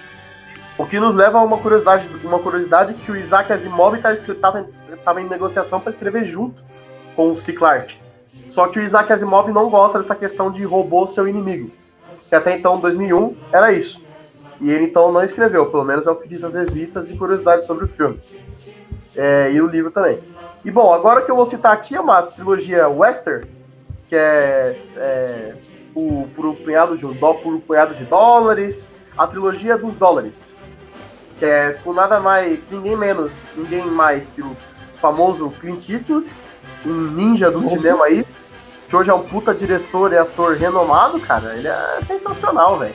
[0.79, 4.67] o que nos leva a uma curiosidade, uma curiosidade que o Isaac Asimov estava
[5.05, 6.63] tá, em negociação para escrever junto
[7.15, 7.53] com o C.
[7.53, 7.97] Clarke.
[8.49, 11.71] Só que o Isaac Asimov não gosta dessa questão de robô seu inimigo.
[12.31, 14.01] Que até então, 2001, era isso.
[14.59, 17.67] E ele então não escreveu, pelo menos é o que diz as revistas e curiosidades
[17.67, 18.19] sobre o filme.
[19.15, 20.19] É, e o livro também.
[20.65, 23.47] E bom, agora que eu vou citar aqui é uma trilogia western,
[24.09, 25.55] que é, é
[25.95, 28.77] o, por um punhado de um dó, por um punhado de dólares,
[29.19, 30.35] a trilogia dos dólares,
[31.39, 34.57] que é com nada mais, ninguém menos, ninguém mais que o
[34.95, 36.27] famoso Clint Eastwood,
[36.87, 37.77] um ninja do Nossa.
[37.77, 38.25] cinema aí,
[38.89, 42.95] que hoje é um puta diretor e ator renomado, cara, ele é sensacional, velho.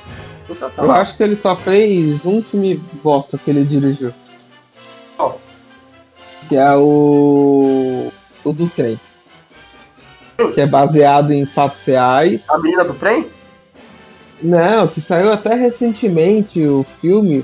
[0.78, 4.14] Eu acho que ele só fez um filme bosta que ele dirigiu.
[6.48, 8.12] Que é o.
[8.44, 9.00] O do trem.
[10.54, 12.44] Que é baseado em fatos reais.
[12.50, 13.28] A menina do trem?
[14.42, 17.44] Não, que saiu até recentemente o filme.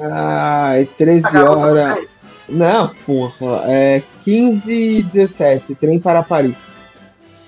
[0.00, 2.06] Ai, 13 horas.
[2.48, 6.56] Não, porra, é 15 e 17, Trem para Paris.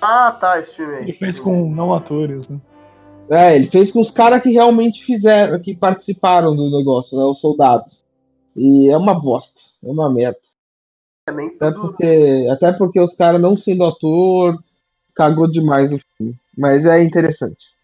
[0.00, 1.02] Ah, tá, esse filme aí.
[1.04, 2.58] Ele fez com não atores, né?
[3.30, 7.24] É, ele fez com os caras que realmente fizeram, que participaram do negócio, né?
[7.24, 8.04] Os soldados.
[8.56, 10.38] E é uma bosta, é uma merda.
[11.26, 14.58] É até, porque, até porque os caras não sendo ator,
[15.14, 16.34] cagou demais o filme.
[16.56, 17.78] Mas é interessante.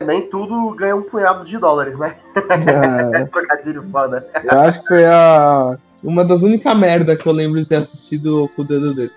[0.00, 2.16] Nem tudo ganha um punhado de dólares, né?
[3.14, 3.24] É.
[3.26, 4.26] Trocadilho foda.
[4.42, 8.48] Eu acho que foi a, uma das únicas merda que eu lembro de ter assistido
[8.54, 9.12] com o dedo dele.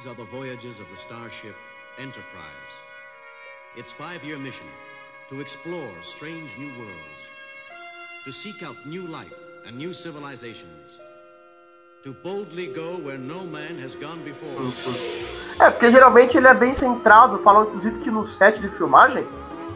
[0.00, 1.54] These are the voyages of the starship
[1.98, 2.72] Enterprise.
[3.76, 4.66] Its five-year mission
[5.28, 7.20] to explore strange new worlds,
[8.24, 9.34] to seek out new life
[9.66, 10.88] and new civilizations,
[12.02, 14.72] to boldly go where no man has gone before.
[15.58, 19.26] É, porque geralmente ele é bem centrado, falam inclusive que no set de filmagem,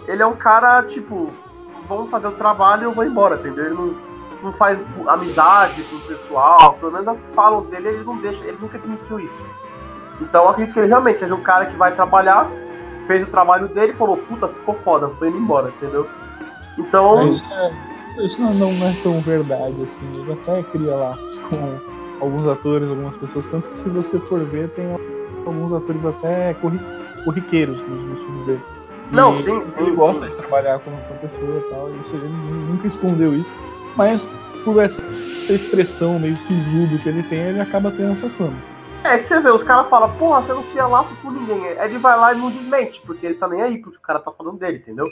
[0.09, 1.35] ele é um cara, tipo,
[1.87, 3.67] vamos fazer o trabalho e eu vou embora, entendeu?
[3.67, 3.95] Ele não,
[4.43, 8.79] não faz amizade com o pessoal, pelo menos falam dele, ele não deixa, ele nunca
[8.79, 9.43] admitiu isso.
[10.21, 12.49] Então eu acredito que ele realmente seja um cara que vai trabalhar,
[13.07, 16.07] fez o trabalho dele e falou, puta, ficou foda, tô indo embora, entendeu?
[16.79, 17.29] Então.
[17.29, 20.21] Isso, é, isso não, não, é tão verdade, assim.
[20.21, 21.11] Ele até cria lá
[21.49, 24.87] com alguns atores, algumas pessoas, tanto que se você for ver, tem
[25.47, 26.55] alguns atores até
[27.25, 28.63] corriqueires nos, filmes dele.
[29.11, 30.31] Não, sim, Ele sim, gosta sim.
[30.31, 31.91] de trabalhar com outra pessoa e tal.
[32.01, 33.51] Isso, ele nunca escondeu isso.
[33.97, 34.27] Mas
[34.65, 35.03] por essa
[35.49, 38.57] expressão meio sisudo que ele tem, ele acaba tendo essa fama.
[39.05, 41.67] É que você vê, os caras falam, porra, você não cria laço com ninguém.
[41.67, 44.33] Ele vai lá e não desmente, porque ele tá nem aí, porque o cara tá
[44.33, 45.07] falando dele, entendeu?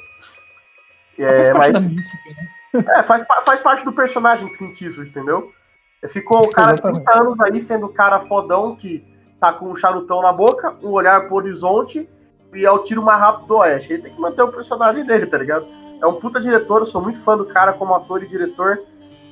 [1.18, 1.84] É, faz parte mas...
[1.84, 2.48] mística, né?
[2.96, 5.52] É, faz, faz parte do personagem Clint Eastwood, entendeu?
[6.08, 7.04] Ficou o cara Exatamente.
[7.04, 9.04] 30 anos aí sendo o cara fodão que
[9.38, 12.08] tá com um charutão na boca, um olhar pro horizonte
[12.54, 13.92] e é o tiro mais rápido do Oeste.
[13.92, 15.66] Ele tem que manter o personagem dele, tá ligado?
[16.00, 18.80] É um puta diretor, eu sou muito fã do cara como ator e diretor.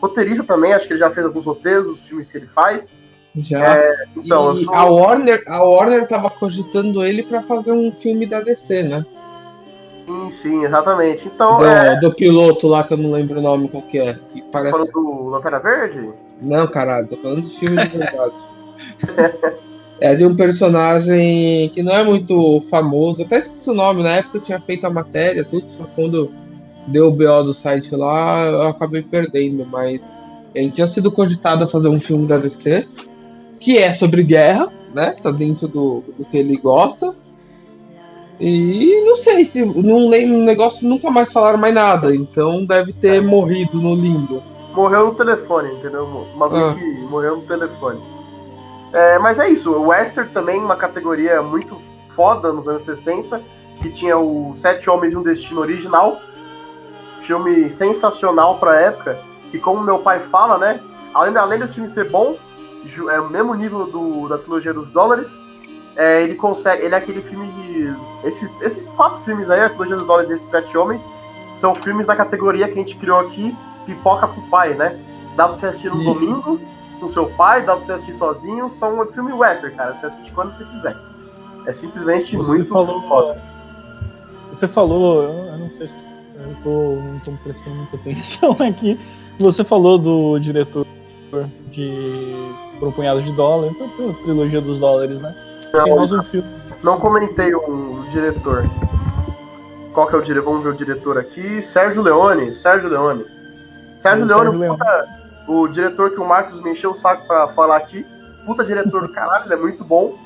[0.01, 2.89] Roteirista também, acho que ele já fez alguns roteiros, os filmes que ele faz.
[3.37, 3.77] Já.
[3.77, 4.75] É, então, e sou...
[4.75, 9.07] a Warner, a Warner tava cogitando ele para fazer um filme da DC, né?
[10.07, 11.27] Sim, sim, exatamente.
[11.27, 12.01] Então, do, é...
[12.01, 14.19] do piloto lá que eu não lembro o nome qual que é.
[14.33, 14.73] Que parece...
[14.73, 16.11] Falando do Lanterna Verde?
[16.43, 18.35] Não, caralho, tô falando de filme de verdade.
[20.01, 23.23] é de um personagem que não é muito famoso.
[23.23, 26.33] Até esqueci o nome, na época eu tinha feito a matéria, tudo, só quando
[26.87, 30.01] deu o BO do site lá, eu acabei perdendo, mas
[30.55, 32.89] ele tinha sido cogitado a fazer um filme da DC
[33.61, 35.15] que é sobre guerra, né?
[35.23, 37.15] Tá dentro do, do que ele gosta.
[38.41, 39.63] E não sei se.
[39.63, 42.15] Não lembro o negócio, nunca mais falaram mais nada.
[42.15, 43.21] Então deve ter é.
[43.21, 44.43] morrido no limbo.
[44.75, 46.07] Morreu no telefone, entendeu?
[46.35, 46.75] Uma ah.
[46.75, 48.01] que morreu no telefone.
[48.93, 51.81] É, mas é isso, o Western também, uma categoria muito
[52.17, 53.41] foda nos anos 60,
[53.81, 56.21] que tinha o Sete Homens e um Destino original.
[57.23, 59.19] Filme sensacional pra época.
[59.53, 60.81] E como meu pai fala, né?
[61.13, 62.37] Além, além do filme ser bom,
[63.11, 65.29] é o mesmo nível do, da trilogia dos dólares.
[65.97, 66.85] É, ele consegue.
[66.85, 67.95] Ele é aquele filme de.
[68.27, 71.01] Esses, esses quatro filmes aí, a trilogia dos dólares e esses sete homens,
[71.57, 73.55] são filmes da categoria que a gente criou aqui,
[73.87, 74.99] pipoca pro pai, né?
[75.37, 76.15] Dá pra você assistir no Isso.
[76.15, 76.61] domingo
[77.01, 78.71] com seu pai, dá pra você assistir sozinho.
[78.73, 79.95] São um filme western, cara.
[79.95, 80.97] Você assiste quando você quiser.
[81.67, 83.43] É simplesmente você muito falou, foda.
[84.51, 88.99] Você falou, eu não sei se eu tô, não tô prestando muita atenção aqui.
[89.39, 90.87] Você falou do diretor
[91.71, 92.35] de
[92.81, 93.89] por um punhado de dólar, então
[94.25, 95.33] trilogia dos dólares, né?
[95.73, 96.49] Não, Tem mais um filme.
[96.83, 98.65] não comentei o diretor.
[99.93, 100.45] Qual que é o diretor?
[100.51, 101.63] Vamos ver o diretor aqui.
[101.63, 102.55] Sérgio Leone.
[102.55, 103.25] Sérgio Leone.
[104.01, 104.79] Sérgio Leone, Sérgio Leone.
[105.47, 108.05] o diretor que o Marcos me encheu o saco pra falar aqui.
[108.47, 110.17] Puta diretor do caralho, ele é muito bom.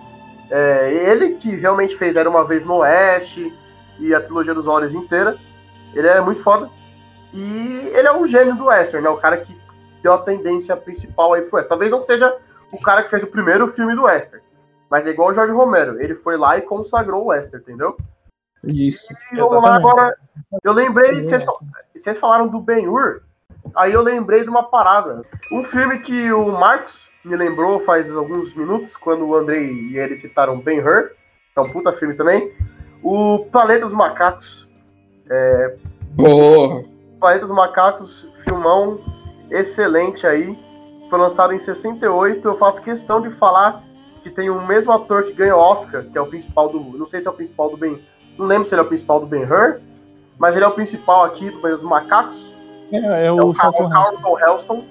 [0.51, 3.53] É, ele que realmente fez Era Uma Vez no Oeste
[3.99, 5.37] e a trilogia dos Olhos inteira.
[5.95, 6.69] Ele é muito foda.
[7.33, 9.11] E ele é um gênio do western, né?
[9.11, 9.57] O cara que
[10.05, 11.69] deu a tendência principal aí pro western.
[11.69, 12.37] Talvez não seja
[12.71, 14.45] o cara que fez o primeiro filme do western.
[14.91, 16.01] Mas é igual o Jorge Romero.
[16.01, 17.97] Ele foi lá e consagrou o western, entendeu?
[18.63, 19.13] Isso.
[19.33, 20.15] E vamos lá agora.
[20.63, 21.45] Eu lembrei, vocês,
[21.97, 23.23] vocês falaram do Ben-Hur,
[23.75, 25.23] aí eu lembrei de uma parada.
[25.51, 30.19] Um filme que o Marcos me lembrou faz alguns minutos, quando o Andrei e ele
[30.19, 32.53] citaram Ben-Hur, que é um puta filme também.
[33.03, 34.69] O Planeta dos Macacos.
[36.11, 36.85] Boa.
[37.19, 38.99] Planeta dos Macacos, filmão
[39.51, 40.59] excelente aí.
[41.11, 42.47] Foi lançado em 68.
[42.47, 43.83] Eu faço questão de falar
[44.23, 46.81] que tem o mesmo ator que ganha Oscar, que é o principal do.
[46.81, 48.01] Não sei se é o principal do Ben.
[48.39, 49.81] Não lembro se ele é o principal do Ben Hur,
[50.39, 52.53] mas ele é o principal aqui do Planeta dos Macacos.
[52.91, 54.17] É, é É o o, Car- Salton o Heston.
[54.37, 54.85] Carlton Heston.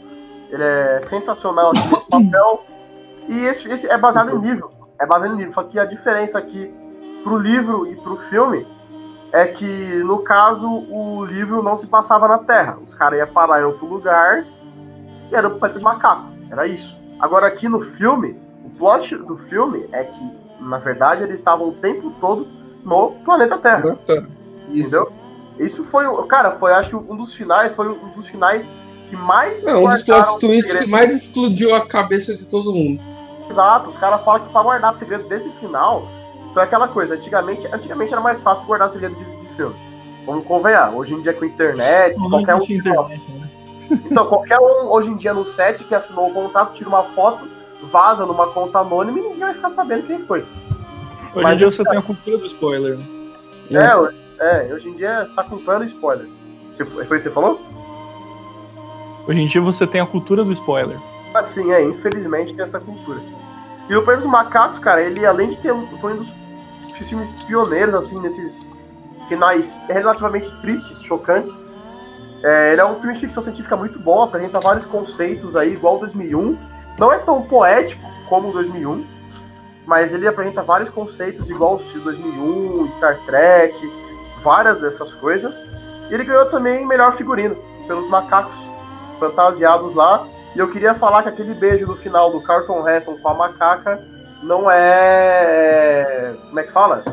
[0.52, 2.66] Ele é sensacional aqui nesse papel.
[3.28, 4.70] E esse, esse é baseado em livro.
[5.00, 5.54] É baseado em livro.
[5.56, 6.72] Só que a diferença aqui
[7.24, 8.66] pro livro e pro filme
[9.34, 9.66] é que,
[10.04, 12.78] no caso, o livro não se passava na Terra.
[12.82, 14.46] Os caras iam parar em outro lugar
[15.32, 16.26] e era o planeta dos macacos.
[16.52, 16.96] Era isso.
[17.20, 20.32] Agora, aqui no filme, o plot do filme é que,
[20.62, 22.48] na verdade, eles estavam o tempo todo
[22.86, 23.98] no planeta Terra.
[24.70, 24.88] Isso.
[24.88, 25.12] Entendeu?
[25.60, 28.64] Isso foi, o- cara, foi acho que um dos finais, foi um dos finais
[29.10, 33.02] que mais É um dos plot twists que mais explodiu a cabeça de todo mundo.
[33.50, 36.08] Exato, os caras falam que pra guardar segredo desse final,
[36.54, 39.76] foi aquela coisa, antigamente, antigamente era mais fácil guardar segredo de, de filme.
[40.26, 42.64] Vamos convenhar, hoje em dia com internet, Não qualquer um.
[42.64, 43.50] internet, né?
[43.92, 47.46] Então, qualquer um hoje em dia no set que assinou o contrato, tira uma foto,
[47.92, 50.40] vaza numa conta anônima e ninguém vai ficar sabendo quem foi.
[51.36, 52.98] Hoje Mas em dia eu- você tem a cultura do spoiler.
[53.70, 53.86] Né?
[53.86, 56.28] É, hoje- é, hoje em dia você tá comprando spoiler.
[56.78, 57.60] Você- Foi isso que você falou?
[59.28, 60.98] Hoje em dia você tem a cultura do spoiler.
[61.34, 63.20] Assim, é, infelizmente tem essa cultura.
[63.90, 66.28] E o Planeta dos Macacos, cara, ele além de ter um, foi um dos
[66.98, 68.68] filmes pioneiros, assim, nesses
[69.28, 71.54] finais relativamente tristes, chocantes.
[72.44, 75.96] É, ele é um filme de ficção científica muito bom, apresenta vários conceitos aí, igual
[75.96, 76.58] o 2001.
[76.98, 79.06] Não é tão poético como o 2001,
[79.86, 83.92] mas ele apresenta vários conceitos igual o estilo 2001, Star Trek,
[84.44, 85.54] várias dessas coisas.
[86.10, 87.56] E ele ganhou também melhor figurino,
[87.88, 88.54] pelos macacos
[89.20, 90.28] fantasiados lá.
[90.56, 94.04] E eu queria falar que aquele beijo no final do Carlton Heston com a macaca
[94.44, 96.36] não é.
[96.48, 97.04] Como é que fala?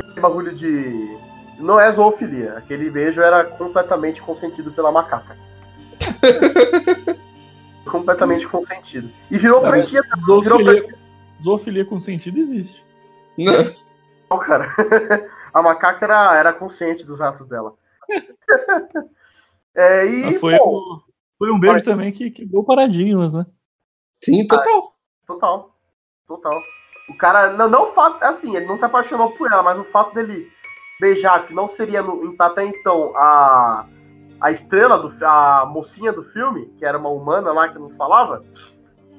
[0.00, 1.16] Aquele bagulho de.
[1.58, 2.54] Não é zoofilia.
[2.58, 5.36] Aquele beijo era completamente consentido pela macaca.
[7.90, 9.10] completamente consentido.
[9.30, 10.94] E virou mas franquia, virou Zoofilia,
[11.42, 12.82] zoofilia com sentido existe.
[13.38, 13.52] Não.
[14.30, 14.74] Não, cara.
[15.54, 17.74] A macaca era, era consciente dos atos dela.
[19.78, 21.00] É, e, foi, pô, um-
[21.38, 23.44] foi um beijo também que quebrou paradigmas, né?
[24.24, 24.95] Sim, total.
[25.26, 25.70] Total.
[26.26, 26.60] Total.
[27.08, 30.14] O cara, não, não fato, assim, ele não se apaixonou por ela, mas o fato
[30.14, 30.50] dele
[31.00, 33.86] beijar, que não seria no, até então a,
[34.40, 38.44] a estrela, do, a mocinha do filme, que era uma humana lá que não falava,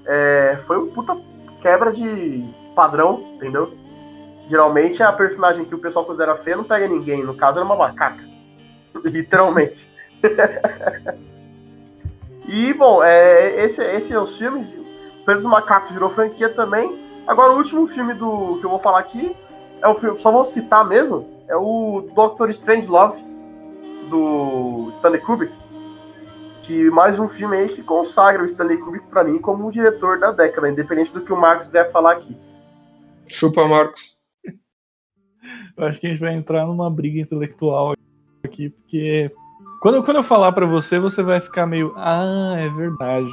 [0.06, 1.16] é, foi um puta
[1.62, 2.46] quebra de
[2.76, 3.74] padrão, entendeu?
[4.50, 7.76] Geralmente a personagem que o pessoal considera feia não pega ninguém, no caso era uma
[7.76, 8.24] macaca.
[9.04, 9.86] Literalmente.
[12.48, 14.68] e, bom, é, esse, esse é os filmes.
[15.28, 16.98] Pedro dos Macacos virou franquia também.
[17.28, 19.36] Agora, o último filme do que eu vou falar aqui
[19.82, 23.22] é o filme, só vou citar mesmo, é o Doctor Strange Love,
[24.10, 25.54] do Stanley Kubrick.
[26.64, 30.18] Que mais um filme aí que consagra o Stanley Kubrick pra mim como o diretor
[30.18, 32.36] da década, independente do que o Marcos deve falar aqui.
[33.28, 34.16] Chupa, Marcos.
[35.76, 37.96] Eu acho que a gente vai entrar numa briga intelectual
[38.46, 39.30] aqui, porque
[39.82, 43.30] quando, quando eu falar pra você, você vai ficar meio, ah, é verdade.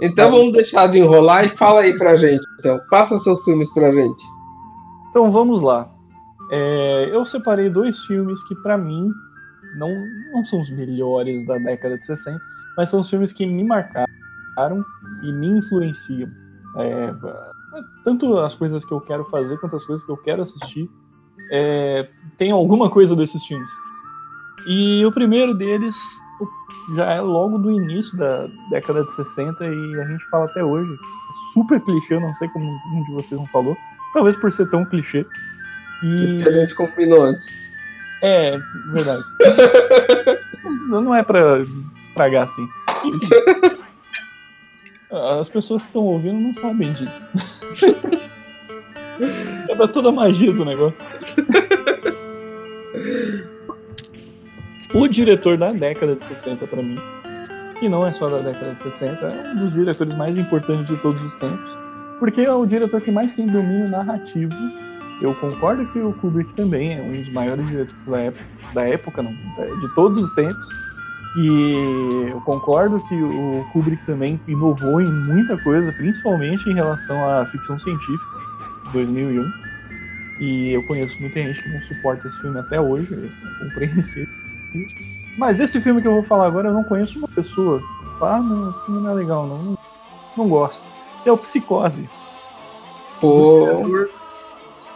[0.00, 2.44] Então vamos deixar de enrolar e fala aí pra gente.
[2.58, 4.22] Então, passa seus filmes pra gente.
[5.08, 5.88] Então vamos lá.
[6.50, 9.08] É, eu separei dois filmes que pra mim
[9.78, 9.88] não,
[10.32, 12.38] não são os melhores da década de 60,
[12.76, 14.84] mas são os filmes que me marcaram
[15.22, 16.28] e me influenciam.
[16.76, 17.14] É,
[18.04, 20.90] tanto as coisas que eu quero fazer quanto as coisas que eu quero assistir.
[21.50, 23.70] É, tem alguma coisa desses filmes.
[24.66, 25.96] E o primeiro deles
[26.96, 30.92] já é logo do início da década de 60 e a gente fala até hoje.
[30.92, 30.96] É
[31.52, 33.76] super clichê, eu não sei como um de vocês não falou.
[34.12, 35.26] Talvez por ser tão clichê.
[36.02, 37.46] E Que a gente combinou antes.
[38.22, 38.58] é,
[38.92, 39.24] verdade.
[40.88, 41.60] não é pra
[42.02, 42.68] estragar assim.
[43.04, 43.28] Enfim,
[45.40, 47.26] As pessoas que estão ouvindo não sabem disso.
[49.68, 51.02] é pra toda a magia do negócio.
[54.94, 56.96] o diretor da década de 60 para mim,
[57.80, 60.96] que não é só da década de 60, é um dos diretores mais importantes de
[61.02, 61.76] todos os tempos,
[62.20, 64.54] porque é o diretor que mais tem domínio narrativo.
[65.20, 69.22] Eu concordo que o Kubrick também é um dos maiores diretores da época, da época
[69.22, 69.32] não,
[69.80, 70.68] de todos os tempos.
[71.36, 77.44] E eu concordo que o Kubrick também inovou em muita coisa, principalmente em relação à
[77.46, 78.38] ficção científica,
[78.92, 79.42] 2001.
[80.40, 84.43] E eu conheço muita gente que não suporta esse filme até hoje, é compreensível.
[85.36, 87.82] Mas esse filme que eu vou falar agora, eu não conheço uma pessoa.
[88.20, 89.78] Ah, não, esse filme não é legal, não.
[90.36, 90.92] Não, gosto.
[91.24, 92.08] É o Psicose.
[93.20, 94.06] Pô.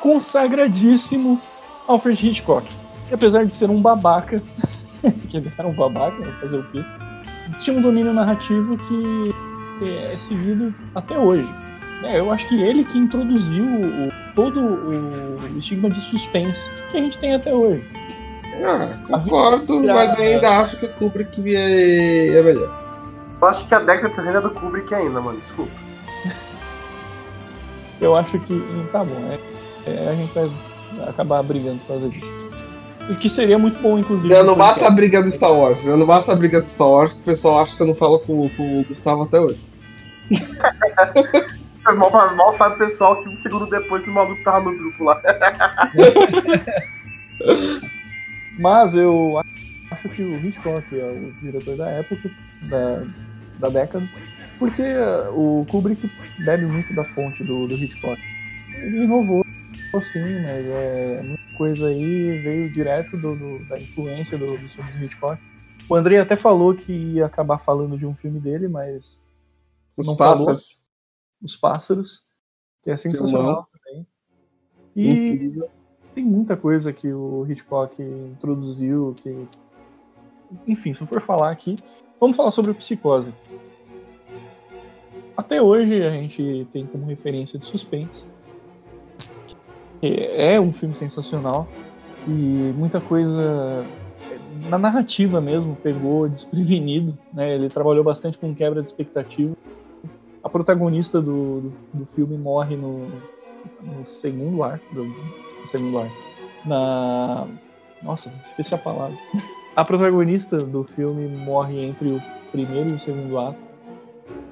[0.01, 1.41] Consagradíssimo
[1.87, 2.69] Alfred Hitchcock.
[3.09, 4.43] Que apesar de ser um babaca,
[5.29, 6.85] que ele era um babaca, fazer o quê?
[7.59, 9.35] Tinha um domínio narrativo que
[9.85, 11.49] é seguido até hoje.
[12.03, 17.01] É, eu acho que ele que introduziu o, todo o estigma de suspense que a
[17.01, 17.85] gente tem até hoje.
[18.65, 22.73] Ah, concordo, mas ainda acho que o Kubrick é, é melhor.
[23.41, 25.73] Eu acho que a década de 60 é do Kubrick ainda, mano, desculpa.
[28.01, 28.89] eu acho que.
[28.93, 30.51] Tá bom, é, é, a gente vai
[31.09, 32.49] acabar brigando por causa disso.
[33.21, 34.29] Que seria muito bom, inclusive.
[34.29, 36.89] Já não basta a briga do Star Wars, já não basta a briga do Star
[36.89, 39.61] Wars, que o pessoal acha que eu não falo com, com o Gustavo até hoje.
[41.97, 45.23] mal, mal sabe o pessoal que um segundo depois o maluco tava no grupo lá.
[48.59, 49.41] Mas eu
[49.91, 52.31] acho que o Hitchcock é o diretor da época,
[52.69, 53.03] da,
[53.59, 54.09] da década,
[54.59, 54.83] porque
[55.33, 56.11] o Kubrick
[56.45, 58.21] bebe muito da fonte do, do Hitchcock.
[58.75, 59.45] Ele inovou,
[60.03, 64.97] sim, mas é, muita coisa aí veio direto do, do, da influência do, dos filmes
[64.97, 65.41] do Hitchcock.
[65.89, 69.19] O Andrei até falou que ia acabar falando de um filme dele, mas
[69.97, 70.45] Os não pássaros.
[70.45, 70.61] falou.
[71.41, 72.25] Os Pássaros,
[72.83, 74.07] que é sensacional também.
[74.97, 75.71] E Incrível.
[76.19, 79.47] Tem muita coisa que o Hitchcock introduziu, que
[80.67, 81.77] enfim, se eu for falar aqui,
[82.19, 83.33] vamos falar sobre Psicose.
[85.37, 88.27] Até hoje a gente tem como referência de suspense.
[90.03, 91.69] É um filme sensacional
[92.27, 92.33] e
[92.77, 93.87] muita coisa
[94.69, 97.55] na narrativa mesmo pegou desprevenido, né?
[97.55, 99.55] Ele trabalhou bastante com quebra de expectativa
[100.43, 103.07] a protagonista do, do, do filme morre no,
[103.83, 104.85] no segundo arco.
[104.95, 106.17] Do, no segundo arco.
[106.65, 107.47] Na.
[108.03, 109.17] Nossa, esqueci a palavra.
[109.75, 113.59] A protagonista do filme morre entre o primeiro e o segundo ato.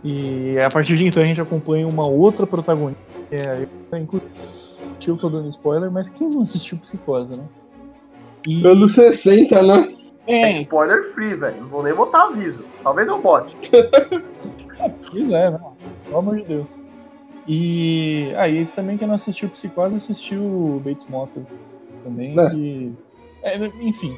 [0.05, 3.03] E a partir de então a gente acompanha uma outra protagonista.
[3.31, 3.67] É,
[3.99, 4.31] inclusive,
[5.07, 7.45] eu tô dando spoiler, mas quem não assistiu Psicose, né?
[8.47, 8.65] E...
[8.67, 9.97] Anos 60, né?
[10.27, 10.43] É.
[10.43, 11.61] é spoiler free, velho.
[11.61, 12.65] Não vou nem botar aviso.
[12.83, 13.57] Talvez eu bote.
[15.11, 15.61] pois é, né?
[16.05, 16.77] Pelo amor de Deus.
[17.49, 21.45] E aí ah, também quem não assistiu Psicose assistiu Bates Motel
[22.03, 22.35] também.
[22.39, 22.55] É.
[22.55, 22.93] E,
[23.43, 24.17] é, enfim.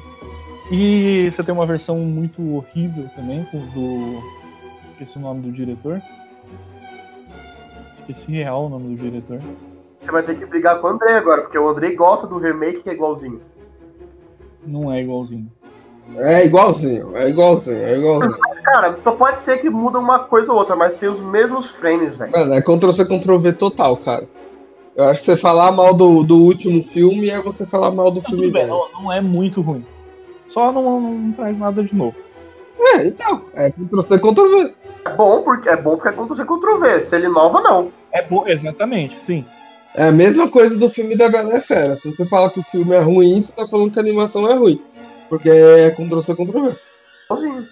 [0.71, 4.21] E você tem uma versão muito horrível também do.
[4.91, 6.01] Esqueci o nome do diretor.
[7.95, 9.39] Esqueci real o nome do diretor.
[10.01, 12.83] Você vai ter que brigar com o André agora, porque o André gosta do remake
[12.83, 13.41] que é igualzinho.
[14.65, 15.51] Não é igualzinho.
[16.17, 18.37] É igualzinho, é igualzinho, é igualzinho.
[18.69, 22.15] Cara, só pode ser que muda uma coisa ou outra, mas tem os mesmos frames,
[22.15, 22.31] velho.
[22.31, 24.27] Mano, é Ctrl-C, Ctrl-V total, cara.
[24.95, 28.21] Eu acho que você falar mal do, do último filme é você falar mal do
[28.21, 29.83] não, filme bem, não, não, é muito ruim.
[30.49, 32.15] Só não, não, traz nada de novo.
[32.79, 33.41] É, então.
[33.55, 34.73] É Ctrl-C, Ctrl-V.
[35.03, 37.01] É bom porque é bom porque é Ctrl-C, Ctrl-V.
[37.01, 37.91] Se ele inova, não.
[38.13, 39.43] É bom, exatamente, sim.
[39.95, 41.97] É a mesma coisa do filme da Bela e Fera.
[41.97, 44.53] Se você fala que o filme é ruim, você tá falando que a animação é
[44.53, 44.79] ruim.
[45.27, 46.88] Porque é Ctrl-C, Ctrl-V.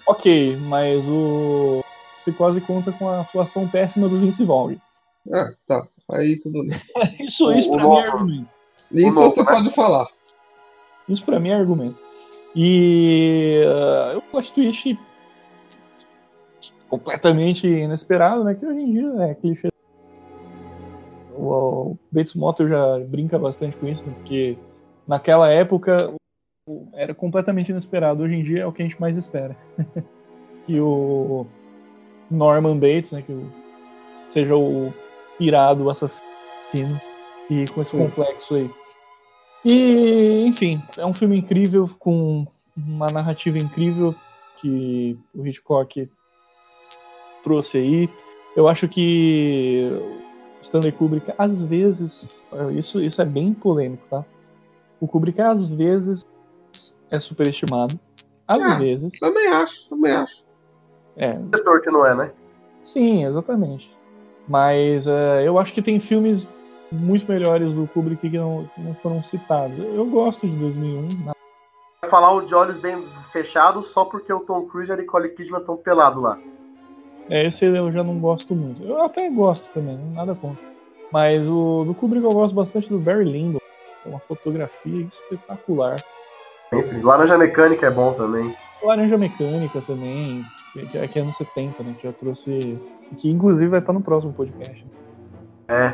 [0.08, 1.84] Ok, mas o
[2.16, 4.76] Psicose conta com a atuação péssima do Vince Vaughn.
[5.30, 5.86] Ah, tá.
[6.10, 6.80] Aí tudo bem.
[7.20, 8.48] isso, isso pra mim é argumento.
[8.90, 9.46] Isso você né?
[9.46, 10.08] pode falar.
[11.06, 12.00] Isso pra mim é argumento.
[12.56, 14.98] E uh, o plot twist
[16.88, 18.54] completamente inesperado, né?
[18.54, 19.68] Que hoje em dia é clichê.
[21.36, 24.56] O, o Bates Motel já brinca bastante com isso, né, porque
[25.06, 26.14] naquela época
[26.92, 28.22] era completamente inesperado.
[28.22, 29.56] Hoje em dia é o que a gente mais espera.
[30.66, 31.46] que o
[32.30, 33.50] Norman Bates, né, que o,
[34.24, 34.92] seja o
[35.38, 37.00] pirado, assassino,
[37.48, 38.04] e com esse Sim.
[38.04, 38.70] complexo aí.
[39.64, 42.46] E, enfim, é um filme incrível, com
[42.76, 44.14] uma narrativa incrível
[44.60, 46.08] que o Hitchcock
[47.42, 48.10] trouxe aí.
[48.56, 49.90] Eu acho que
[50.62, 52.40] Stanley Kubrick, às vezes,
[52.76, 54.24] isso, isso é bem polêmico, tá?
[55.00, 56.24] O Kubrick, às vezes,
[57.10, 57.98] é superestimado.
[58.46, 59.18] Às ah, vezes.
[59.18, 60.44] Também acho, também acho.
[61.16, 61.32] É.
[61.32, 62.32] Diretor que não é, né?
[62.82, 63.90] Sim, exatamente.
[64.48, 66.46] Mas uh, eu acho que tem filmes
[66.90, 69.78] muito melhores do Kubrick que não, que não foram citados.
[69.78, 71.08] Eu, gosto de 2001.
[71.24, 71.32] Na...
[72.00, 75.28] Vai falar o de olhos bem fechados só porque o Tom Cruise e a Nicole
[75.30, 76.38] Kidman estão pelados lá.
[77.28, 78.82] É, esse eu já não gosto muito.
[78.82, 80.64] Eu até gosto também, nada contra.
[81.12, 83.58] Mas o do Kubrick eu gosto bastante do Barry Lyndon.
[84.06, 86.02] É uma fotografia espetacular.
[87.02, 88.54] Laranja Mecânica é bom também.
[88.82, 91.94] Laranja Mecânica também, que é, que é anos 70, né?
[91.98, 92.78] Que já trouxe.
[93.18, 94.86] Que inclusive vai estar no próximo podcast.
[95.68, 95.92] É.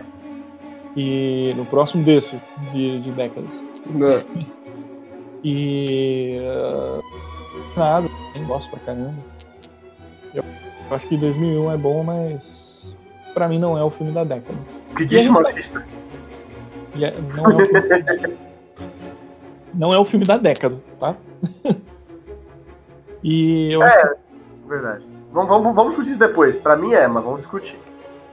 [0.96, 2.40] E no próximo desse,
[2.72, 3.62] de, de décadas.
[3.86, 4.22] Não.
[5.46, 6.38] E.
[6.40, 7.02] Uh,
[7.76, 8.08] nada,
[8.46, 9.14] gosto pra caramba.
[10.32, 12.96] Eu, eu acho que 2001 é bom, mas.
[13.34, 14.58] Pra mim não é o filme da década.
[14.96, 15.84] Que disse uma lista.
[16.98, 18.36] É- não, é o filme,
[19.74, 21.16] não é o filme da década, tá?
[23.22, 24.14] e eu acho É,
[24.68, 25.04] verdade.
[25.32, 26.56] Vamos, vamos, vamos discutir isso depois.
[26.56, 27.78] Pra mim é, mas vamos discutir.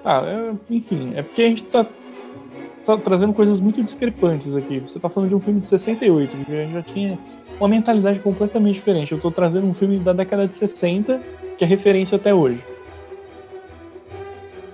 [0.05, 1.85] Ah, é, enfim, é porque a gente tá,
[2.85, 4.79] tá trazendo coisas muito discrepantes aqui.
[4.79, 7.19] Você tá falando de um filme de 68, que já, já tinha
[7.59, 9.11] uma mentalidade completamente diferente.
[9.11, 11.19] Eu tô trazendo um filme da década de 60,
[11.57, 12.63] que é referência até hoje.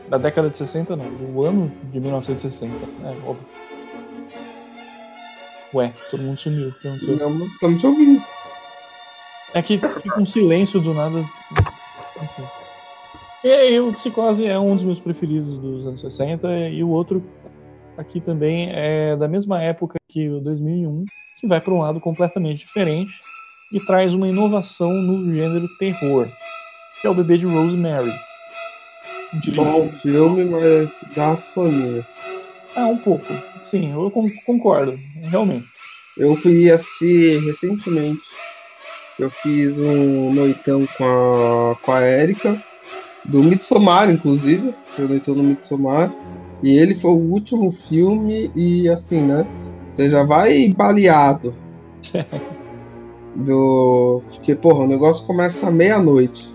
[0.10, 3.46] Da década de 60, não, do ano de 1960, é óbvio.
[5.74, 6.70] Ué, todo mundo sumiu.
[6.70, 7.18] o que aconteceu?
[7.18, 8.24] Não, estamos te ouvindo.
[9.54, 11.20] É que fica um silêncio do nada.
[11.20, 12.44] Enfim.
[13.44, 17.24] E aí, o Psicose é um dos meus preferidos dos anos 60, e o outro
[17.98, 21.06] aqui também é da mesma época que o 2001,
[21.40, 23.12] que vai para um lado completamente diferente
[23.72, 26.28] e traz uma inovação no gênero terror,
[27.02, 28.12] que é o Bebê de Rosemary.
[29.42, 32.06] De- Bom filme, mas dá soninho.
[32.76, 33.26] Ah, um pouco.
[33.70, 34.98] Sim, eu con- concordo,
[35.30, 35.68] realmente.
[36.18, 38.22] Eu fui assistir recentemente.
[39.20, 42.62] Eu fiz um noitão com a, com a Erika,
[43.26, 44.74] do Midsommar, inclusive.
[44.96, 46.14] Foi o noitão do Midsommar.
[46.64, 49.46] E ele foi o último filme e assim, né?
[49.96, 51.54] Você já vai baleado.
[53.36, 54.22] do.
[54.30, 56.48] Porque, porra, o negócio começa à meia-noite.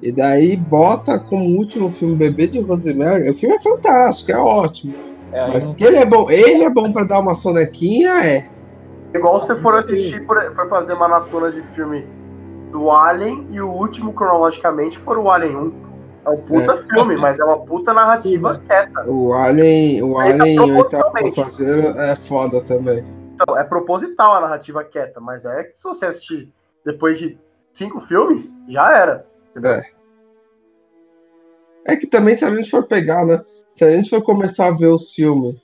[0.00, 3.30] E daí bota como último filme Bebê de Rosemary.
[3.30, 5.07] O filme é fantástico, é ótimo.
[5.32, 8.48] É, Mas que ele é bom, ele é bom pra dar uma sonequinha, é.
[9.14, 12.06] Igual você for assistir, por, for fazer maratona de filme
[12.70, 15.88] do Alien e o último cronologicamente for o Alien 1.
[16.26, 19.08] É um puta filme, mas é uma puta narrativa quieta.
[19.08, 23.04] O Alien, o Ele tá Alien passageiro é foda também.
[23.34, 26.52] Então, é proposital a narrativa quieta, mas é que se você assistir
[26.84, 27.38] depois de
[27.72, 29.26] cinco filmes, já era.
[29.50, 29.72] entendeu?
[29.72, 29.82] É.
[31.86, 33.42] É que também se a gente for pegar, né?
[33.78, 35.54] Se a gente for começar a ver os filmes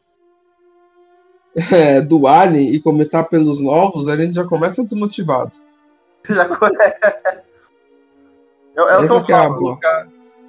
[1.72, 5.50] é, do Alien e começar pelos novos, a gente já começa desmotivado.
[6.28, 6.48] Já é,
[8.76, 9.58] é o que Essa eu que é a falo.
[9.60, 9.78] boa.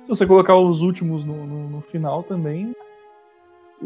[0.03, 2.73] Se você colocar os últimos no, no- no final também,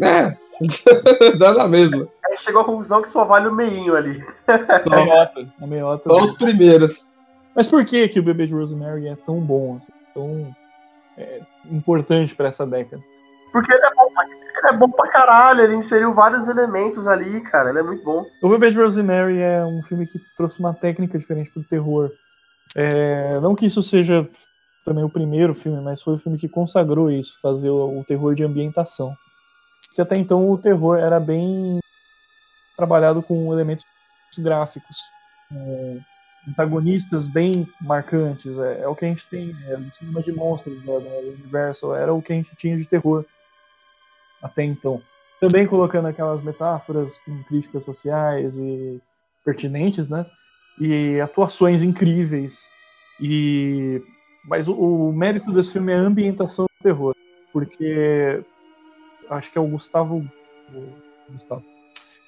[0.02, 0.38] É,
[1.40, 2.08] dá na mesma.
[2.26, 4.22] Aí chegou à conclusão que só vale o meinho ali.
[4.46, 6.10] a Só, meiota, a meiota.
[6.10, 7.08] só os primeiros.
[7.56, 10.56] Mas por que que o Bebê de Rosemary é tão bom, assim, tão
[11.18, 11.40] é,
[11.72, 13.02] importante pra essa década?
[13.52, 17.42] Porque ele é, bom pra, ele é bom pra caralho, ele inseriu vários elementos ali,
[17.42, 17.70] cara.
[17.70, 18.26] Ele é muito bom.
[18.42, 22.12] O Bebê de Rosemary é um filme que trouxe uma técnica diferente pro terror.
[22.76, 24.28] É, não que isso seja
[24.86, 28.36] também o primeiro filme, mas foi o filme que consagrou isso, fazer o, o terror
[28.36, 29.14] de ambientação.
[29.94, 31.80] Que até então o terror era bem
[32.78, 33.86] trabalhado com elementos
[34.38, 34.98] gráficos,
[35.52, 35.98] é,
[36.48, 38.58] antagonistas bem marcantes.
[38.58, 42.14] É, é o que a gente tem é, no cinema de monstros da Universal, era
[42.14, 43.26] o que a gente tinha de terror
[44.42, 45.02] até então.
[45.40, 49.02] Também colocando aquelas metáforas com críticas sociais e
[49.44, 50.26] pertinentes, né?
[50.80, 52.68] E atuações incríveis.
[53.22, 54.02] E
[54.46, 57.16] mas o, o mérito desse filme é a ambientação do terror,
[57.52, 58.42] porque
[59.30, 60.26] acho que é o Gustavo,
[60.74, 61.64] o Gustavo.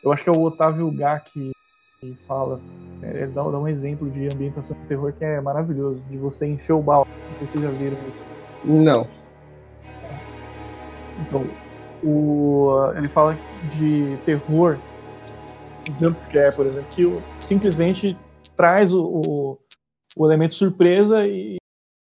[0.04, 1.52] Eu acho que é o Otávio Gá que,
[2.00, 2.60] que fala.
[3.02, 6.48] é, Ele dá, dá um exemplo de ambientação do terror que é maravilhoso, de você
[6.48, 7.10] encher o balde.
[7.30, 8.26] Não sei se vocês já viram isso.
[8.66, 9.08] Não.
[11.22, 11.48] Então,
[12.04, 13.38] o, ele fala
[13.78, 14.78] de terror,
[16.00, 17.04] jumpscare, por exemplo, que
[17.40, 18.18] simplesmente
[18.56, 19.58] traz o, o,
[20.16, 21.58] o elemento surpresa e,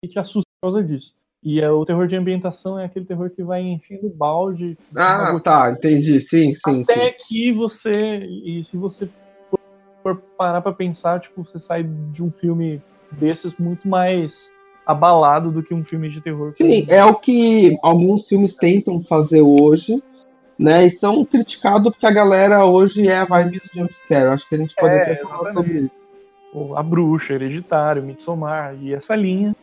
[0.05, 1.14] e te assusta por causa disso.
[1.42, 4.76] E é, o terror de ambientação é aquele terror que vai enchendo o balde.
[4.97, 6.20] Ah, tá, entendi.
[6.20, 7.16] Sim, sim, até sim.
[7.26, 8.18] que você.
[8.18, 9.09] E se você
[10.03, 12.82] for parar pra pensar, tipo, você sai de um filme
[13.12, 14.51] desses muito mais
[14.87, 16.53] abalado do que um filme de terror.
[16.57, 20.01] Sim, é o que alguns filmes tentam fazer hoje,
[20.57, 20.87] né?
[20.87, 24.28] E são criticados porque a galera hoje é a vibe do jumpscare.
[24.28, 25.55] Acho que a gente pode É, até falar exatamente.
[25.55, 26.76] sobre isso.
[26.76, 29.55] A Bruxa, Hereditário, Midsommar e essa linha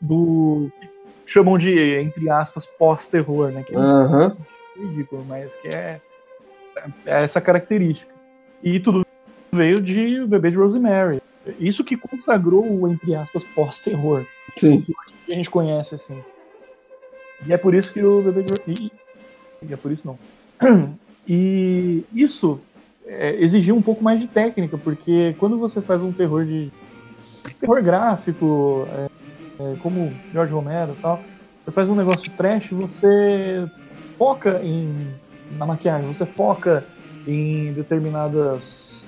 [0.00, 0.70] do
[1.26, 3.62] chamam de, entre aspas, pós-terror, né?
[3.62, 4.36] Que é Aham.
[4.76, 6.00] ridículo, mas que é,
[7.06, 8.12] é essa característica.
[8.62, 9.04] E tudo
[9.52, 11.20] veio de O Bebê de Rosemary.
[11.58, 14.24] Isso que consagrou o, entre aspas, pós-terror,
[14.56, 14.84] Sim.
[15.24, 16.22] que a gente conhece, assim.
[17.46, 18.90] E é por isso que o Bebê de.
[19.62, 20.18] E é por isso não.
[21.30, 22.58] E isso
[23.06, 26.70] é, exigia um pouco mais de técnica, porque quando você faz um terror de...
[27.60, 29.08] terror gráfico, é,
[29.60, 31.20] é, como George Romero e tal,
[31.62, 33.68] você faz um negócio trash, você
[34.16, 34.90] foca em,
[35.58, 36.82] na maquiagem, você foca
[37.26, 39.06] em determinadas.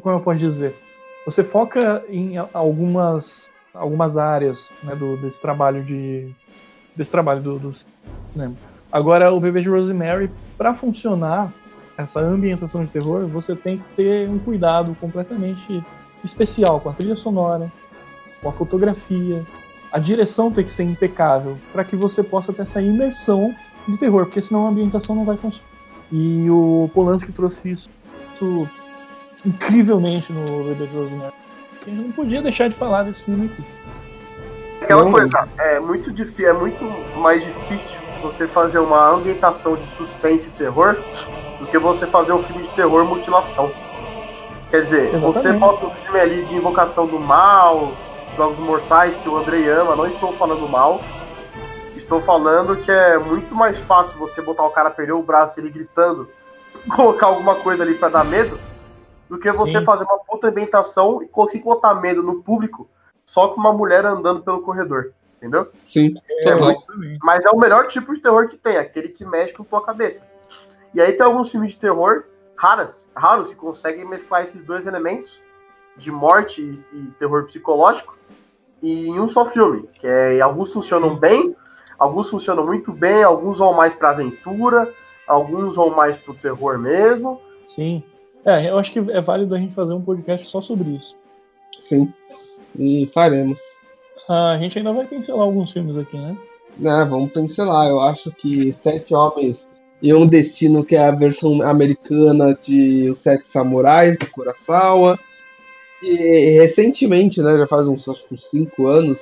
[0.00, 0.74] Como eu posso dizer?
[1.24, 6.30] Você foca em algumas, algumas áreas né, do, desse trabalho de.
[6.94, 7.74] desse trabalho do, do
[8.32, 8.54] cinema.
[8.92, 11.52] Agora, o Bebê de Rosemary, para funcionar
[11.96, 15.82] essa ambientação de terror, você tem que ter um cuidado completamente
[16.22, 17.70] especial com a trilha sonora,
[18.40, 19.44] com a fotografia,
[19.94, 23.54] a direção tem que ser impecável para que você possa ter essa imersão
[23.86, 25.68] do terror, porque senão a ambientação não vai funcionar.
[26.10, 27.88] E o Polanski trouxe isso,
[28.34, 28.68] isso
[29.44, 31.32] incrivelmente no de Rosemary.
[31.82, 33.64] A gente não podia deixar de falar desse filme aqui.
[34.80, 40.46] Aquela Não, coisa, é muito, é muito mais difícil você fazer uma ambientação de suspense
[40.46, 40.96] e terror
[41.58, 43.70] do que você fazer um filme de terror mutilação.
[44.70, 45.60] Quer dizer, você Exatamente.
[45.60, 47.92] bota um filme ali de invocação do mal,
[48.36, 51.00] jogos mortais que o Andrei ama, não estou falando mal.
[51.96, 55.62] Estou falando que é muito mais fácil você botar o cara perder o braço e
[55.62, 56.28] ele gritando,
[56.94, 58.58] colocar alguma coisa ali pra dar medo,
[59.28, 59.84] do que você Sim.
[59.84, 62.88] fazer uma puta ambientação e conseguir botar medo no público
[63.24, 65.12] só com uma mulher andando pelo corredor.
[65.36, 65.70] Entendeu?
[65.88, 66.14] Sim.
[66.28, 66.52] É.
[66.52, 67.18] Exatamente.
[67.22, 70.26] Mas é o melhor tipo de terror que tem, aquele que mexe com tua cabeça.
[70.94, 72.24] E aí tem alguns filmes de terror
[72.56, 75.38] raras, raros que conseguem mesclar esses dois elementos
[75.96, 78.16] de morte e, e terror psicológico
[78.82, 79.88] e em um só filme.
[79.94, 81.54] Que é, alguns funcionam bem,
[81.98, 84.92] alguns funcionam muito bem, alguns vão mais pra aventura,
[85.26, 87.40] alguns vão mais pro terror mesmo.
[87.68, 88.02] Sim.
[88.44, 91.16] É, eu acho que é válido a gente fazer um podcast só sobre isso.
[91.80, 92.12] Sim.
[92.78, 93.60] E faremos.
[94.28, 96.36] A gente ainda vai pincelar alguns filmes aqui, né?
[96.78, 97.88] né, vamos pincelar.
[97.88, 99.68] Eu acho que Sete Homens
[100.02, 105.18] e um Destino, que é a versão americana de Os Sete Samurais, do Kurosawa.
[106.02, 109.18] E recentemente, né, já faz uns, acho uns cinco anos,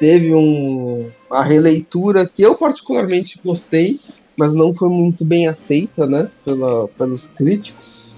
[0.00, 4.00] teve um, uma releitura que eu particularmente gostei,
[4.34, 8.11] mas não foi muito bem aceita, né, pela, pelos críticos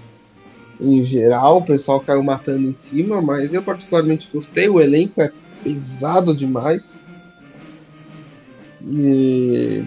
[0.79, 1.57] em geral.
[1.57, 4.67] O pessoal caiu matando em cima, mas eu particularmente gostei.
[4.69, 5.31] O elenco é
[5.63, 6.89] pesado demais.
[8.83, 9.83] E...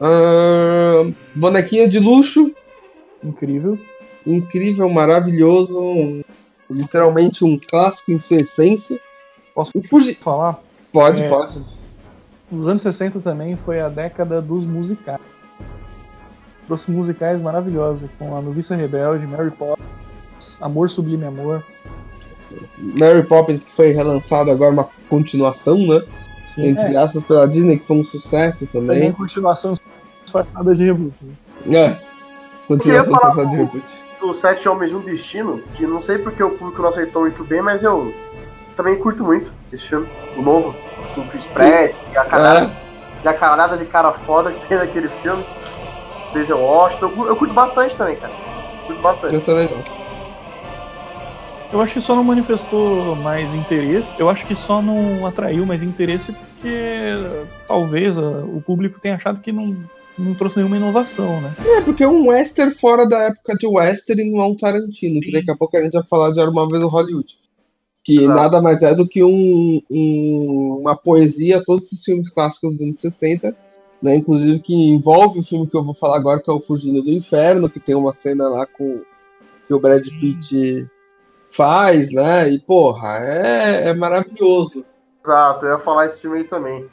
[0.00, 2.52] Ah, bonequinha de luxo,
[3.22, 3.78] Incrível.
[4.26, 6.22] incrível, maravilhoso,
[6.70, 8.98] literalmente um clássico em sua essência.
[9.54, 10.14] Posso Fuji...
[10.14, 10.58] falar?
[10.92, 11.28] Pode, É.
[11.28, 11.62] pode.
[12.50, 15.20] Os anos 60 também foi a década dos musicais.
[16.70, 21.64] Trouxe musicais maravilhosos, com a Noviça Rebelde, Mary Poppins, Amor Sublime Amor.
[22.78, 26.00] Mary Poppins, que foi relançado agora, uma continuação, né?
[26.46, 29.12] Sim, Entre é, aspas, pela Disney, que foi um sucesso também também.
[29.12, 29.74] continuação
[30.22, 31.12] disfarçada de reboot.
[31.66, 31.76] né?
[31.76, 31.98] É.
[32.68, 33.84] Continuação Eu queria falar sucesso de do- reboot.
[34.22, 37.42] Os Sete Homens de um Destino, que não sei porque o público não aceitou muito
[37.42, 38.14] bem, mas eu
[38.76, 40.06] também curto muito esse filme,
[40.36, 40.72] o novo,
[41.16, 44.68] com o Chris Pratt, e a carada, É, e a carada de cara foda que
[44.68, 45.44] tem naquele filme.
[46.32, 48.32] Denzel Washington, eu, eu curto bastante também, cara.
[48.86, 49.34] Curto bastante.
[49.34, 50.00] eu também não.
[51.72, 54.12] Eu acho que só não manifestou mais interesse.
[54.18, 57.12] Eu acho que só não atraiu mais interesse porque
[57.68, 59.76] talvez o público tenha achado que não,
[60.18, 61.54] não trouxe nenhuma inovação, né?
[61.64, 65.20] É, porque é um western fora da época de western e não é um Tarantino,
[65.20, 67.38] que daqui a pouco a gente vai falar de Era Uma Vez no Hollywood.
[68.02, 68.34] Que Exato.
[68.40, 72.80] nada mais é do que um, um- uma poesia a todos os filmes clássicos dos
[72.80, 73.56] anos 60,
[74.02, 74.16] né?
[74.16, 77.10] Inclusive que envolve o filme que eu vou falar agora, que é o Fugindo do
[77.10, 79.02] Inferno, que tem uma cena lá com
[79.66, 80.88] que o Brad Pitt
[81.50, 82.48] faz, né?
[82.48, 84.84] E porra, é, é maravilhoso.
[85.24, 86.86] Exato, eu ia falar esse filme aí também.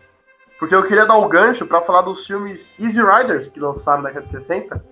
[0.59, 4.09] Porque eu queria dar um gancho pra falar dos filmes Easy Riders, que lançaram na
[4.09, 4.83] década de 60.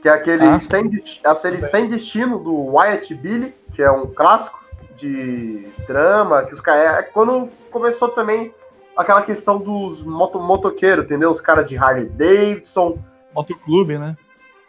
[0.00, 4.06] Que é aquele, Ah, sem, Desti- aquele Sem Destino do Wyatt Billy, que é um
[4.06, 4.64] clássico
[4.96, 7.00] de drama, que os caras.
[7.00, 8.54] É quando começou também
[8.96, 11.30] aquela questão dos moto, motoqueiros, entendeu?
[11.30, 12.98] Os caras de Harley Davidson,
[13.34, 14.16] Motoclube, né?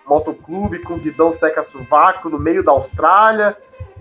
[0.06, 3.56] motoclube com guidão seca sovaco no meio da Austrália,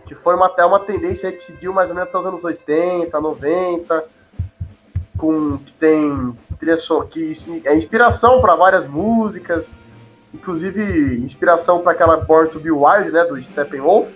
[0.07, 3.21] que foi uma, até uma tendência que seguiu mais ou menos até os anos 80,
[3.21, 4.05] 90,
[5.17, 6.79] com que tem trilha
[7.11, 9.67] que é inspiração para várias músicas,
[10.35, 14.09] inclusive inspiração para aquela Born to Be Wild, né, do Steppenwolf.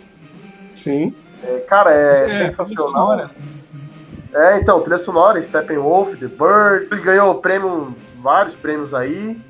[0.77, 1.15] Sim.
[1.43, 3.13] É, cara, é, É, sensacional.
[3.13, 3.60] assim.
[4.33, 9.41] É, então, trilha sonora, Steppenwolf, The Bird, ele ganhou prêmio, vários prêmios aí.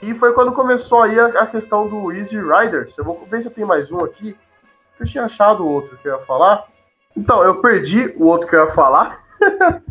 [0.00, 2.96] E foi quando começou aí a, a questão do Easy Riders.
[2.96, 4.36] Eu vou ver se eu tenho mais um aqui.
[4.98, 6.64] Eu tinha achado outro que eu ia falar.
[7.16, 9.22] Então, eu perdi o outro que eu ia falar.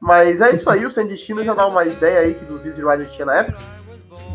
[0.00, 2.82] Mas é isso aí, o Sem Destino já dá uma ideia aí que dos Easy
[2.82, 3.58] Riders tinha na época.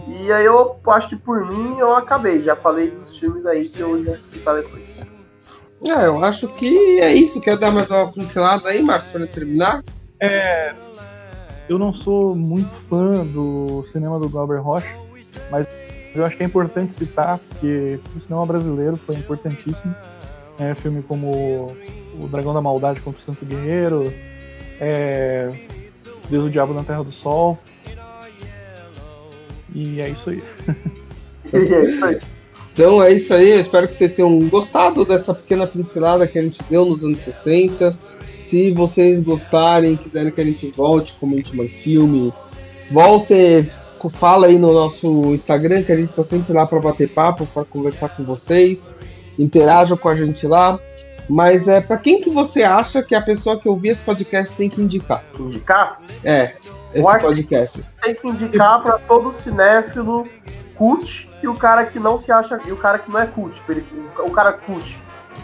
[0.08, 3.80] E aí eu acho que por mim eu acabei, já falei dos filmes aí que
[3.80, 4.90] eu ia citar depois.
[5.86, 7.42] É, eu acho que é isso.
[7.42, 9.84] Quer dar mais uma pincelada aí, Marcos, para terminar?
[10.20, 10.74] É,
[11.68, 14.96] eu não sou muito fã do cinema do Glauber Rocha,
[15.50, 15.66] mas
[16.16, 19.96] eu acho que é importante citar, porque o cinema brasileiro foi importantíssimo.
[20.60, 21.76] É, filme como
[22.20, 24.14] O Dragão da Maldade contra o Santo Guerreiro,
[24.80, 25.52] é,
[26.30, 27.58] Deus o Diabo na Terra do Sol.
[29.74, 30.44] E é isso aí.
[31.54, 32.20] E é isso aí.
[32.74, 36.42] Então é isso aí, eu espero que vocês tenham gostado dessa pequena pincelada que a
[36.42, 37.98] gente deu nos anos 60.
[38.46, 42.34] Se vocês gostarem, quiserem que a gente volte, comente mais filme,
[42.90, 43.70] volte,
[44.10, 47.66] fala aí no nosso Instagram que a gente está sempre lá para bater papo, para
[47.66, 48.90] conversar com vocês,
[49.38, 50.80] interajam com a gente lá.
[51.30, 54.70] Mas é para quem que você acha que a pessoa que ouvir esse podcast tem
[54.70, 55.24] que indicar?
[55.40, 56.02] Indicar?
[56.24, 56.54] É,
[56.94, 57.84] esse podcast.
[58.04, 60.28] Tem que indicar pra todo cinéfilo
[60.82, 62.60] cult e o cara que não se acha.
[62.66, 63.56] E o cara que não é cult.
[63.70, 63.86] ele-
[64.18, 64.98] o cara cult.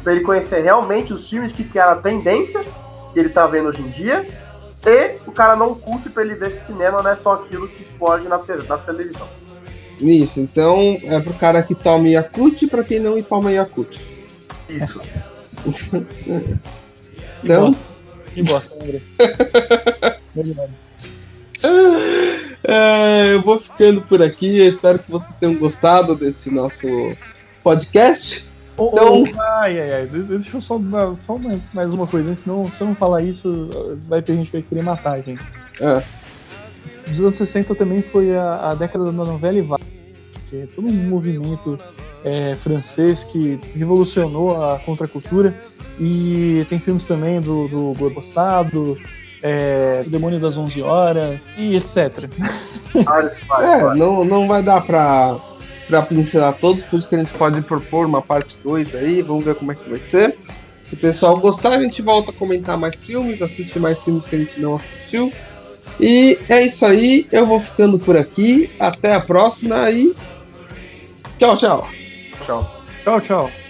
[0.03, 2.61] Pra ele conhecer realmente os filmes que, era a tendência
[3.13, 4.27] que ele tá vendo hoje em dia.
[4.85, 7.83] E o cara não cult pra ele ver que cinema não é só aquilo que
[7.83, 9.27] explode na, na televisão.
[9.99, 14.01] Isso, então é pro cara que toma Yakut e pra quem não toma Yakut.
[14.67, 14.99] Isso.
[17.39, 17.81] Que Então, bosta.
[18.33, 19.01] Que bosta, André.
[22.68, 24.59] É, eu vou ficando por aqui.
[24.59, 26.86] Eu espero que vocês tenham gostado desse nosso
[27.63, 28.45] podcast.
[28.74, 29.24] Então-
[29.59, 30.80] ai, ai, ai, de- deixa eu só
[31.26, 31.39] só
[31.74, 34.84] mais uma coisa, senão se eu não falar isso, vai ter gente que vai querer
[34.84, 35.41] matar a gente.
[35.82, 36.03] Ah,
[37.07, 39.65] Dos anos 60 também foi a, a década da novela e
[40.49, 41.80] que é todo um movimento
[42.24, 45.57] é, francês que revolucionou a contracultura.
[45.99, 48.97] E tem filmes também do, do Gorboçado,
[49.41, 52.29] é, O Demônio das 11 Horas e etc.
[52.95, 55.38] É, não, não vai dar pra,
[55.88, 59.21] pra pincelar todos, por isso que a gente pode propor uma parte 2 aí.
[59.21, 60.38] Vamos ver como é que vai ser.
[60.88, 64.35] Se o pessoal gostar, a gente volta a comentar mais filmes, assiste mais filmes que
[64.35, 65.31] a gente não assistiu.
[65.99, 68.71] E é isso aí, eu vou ficando por aqui.
[68.79, 70.13] Até a próxima e.
[71.38, 71.88] Tchau, tchau.
[72.45, 72.83] Tchau.
[73.03, 73.66] Tchau, tchau.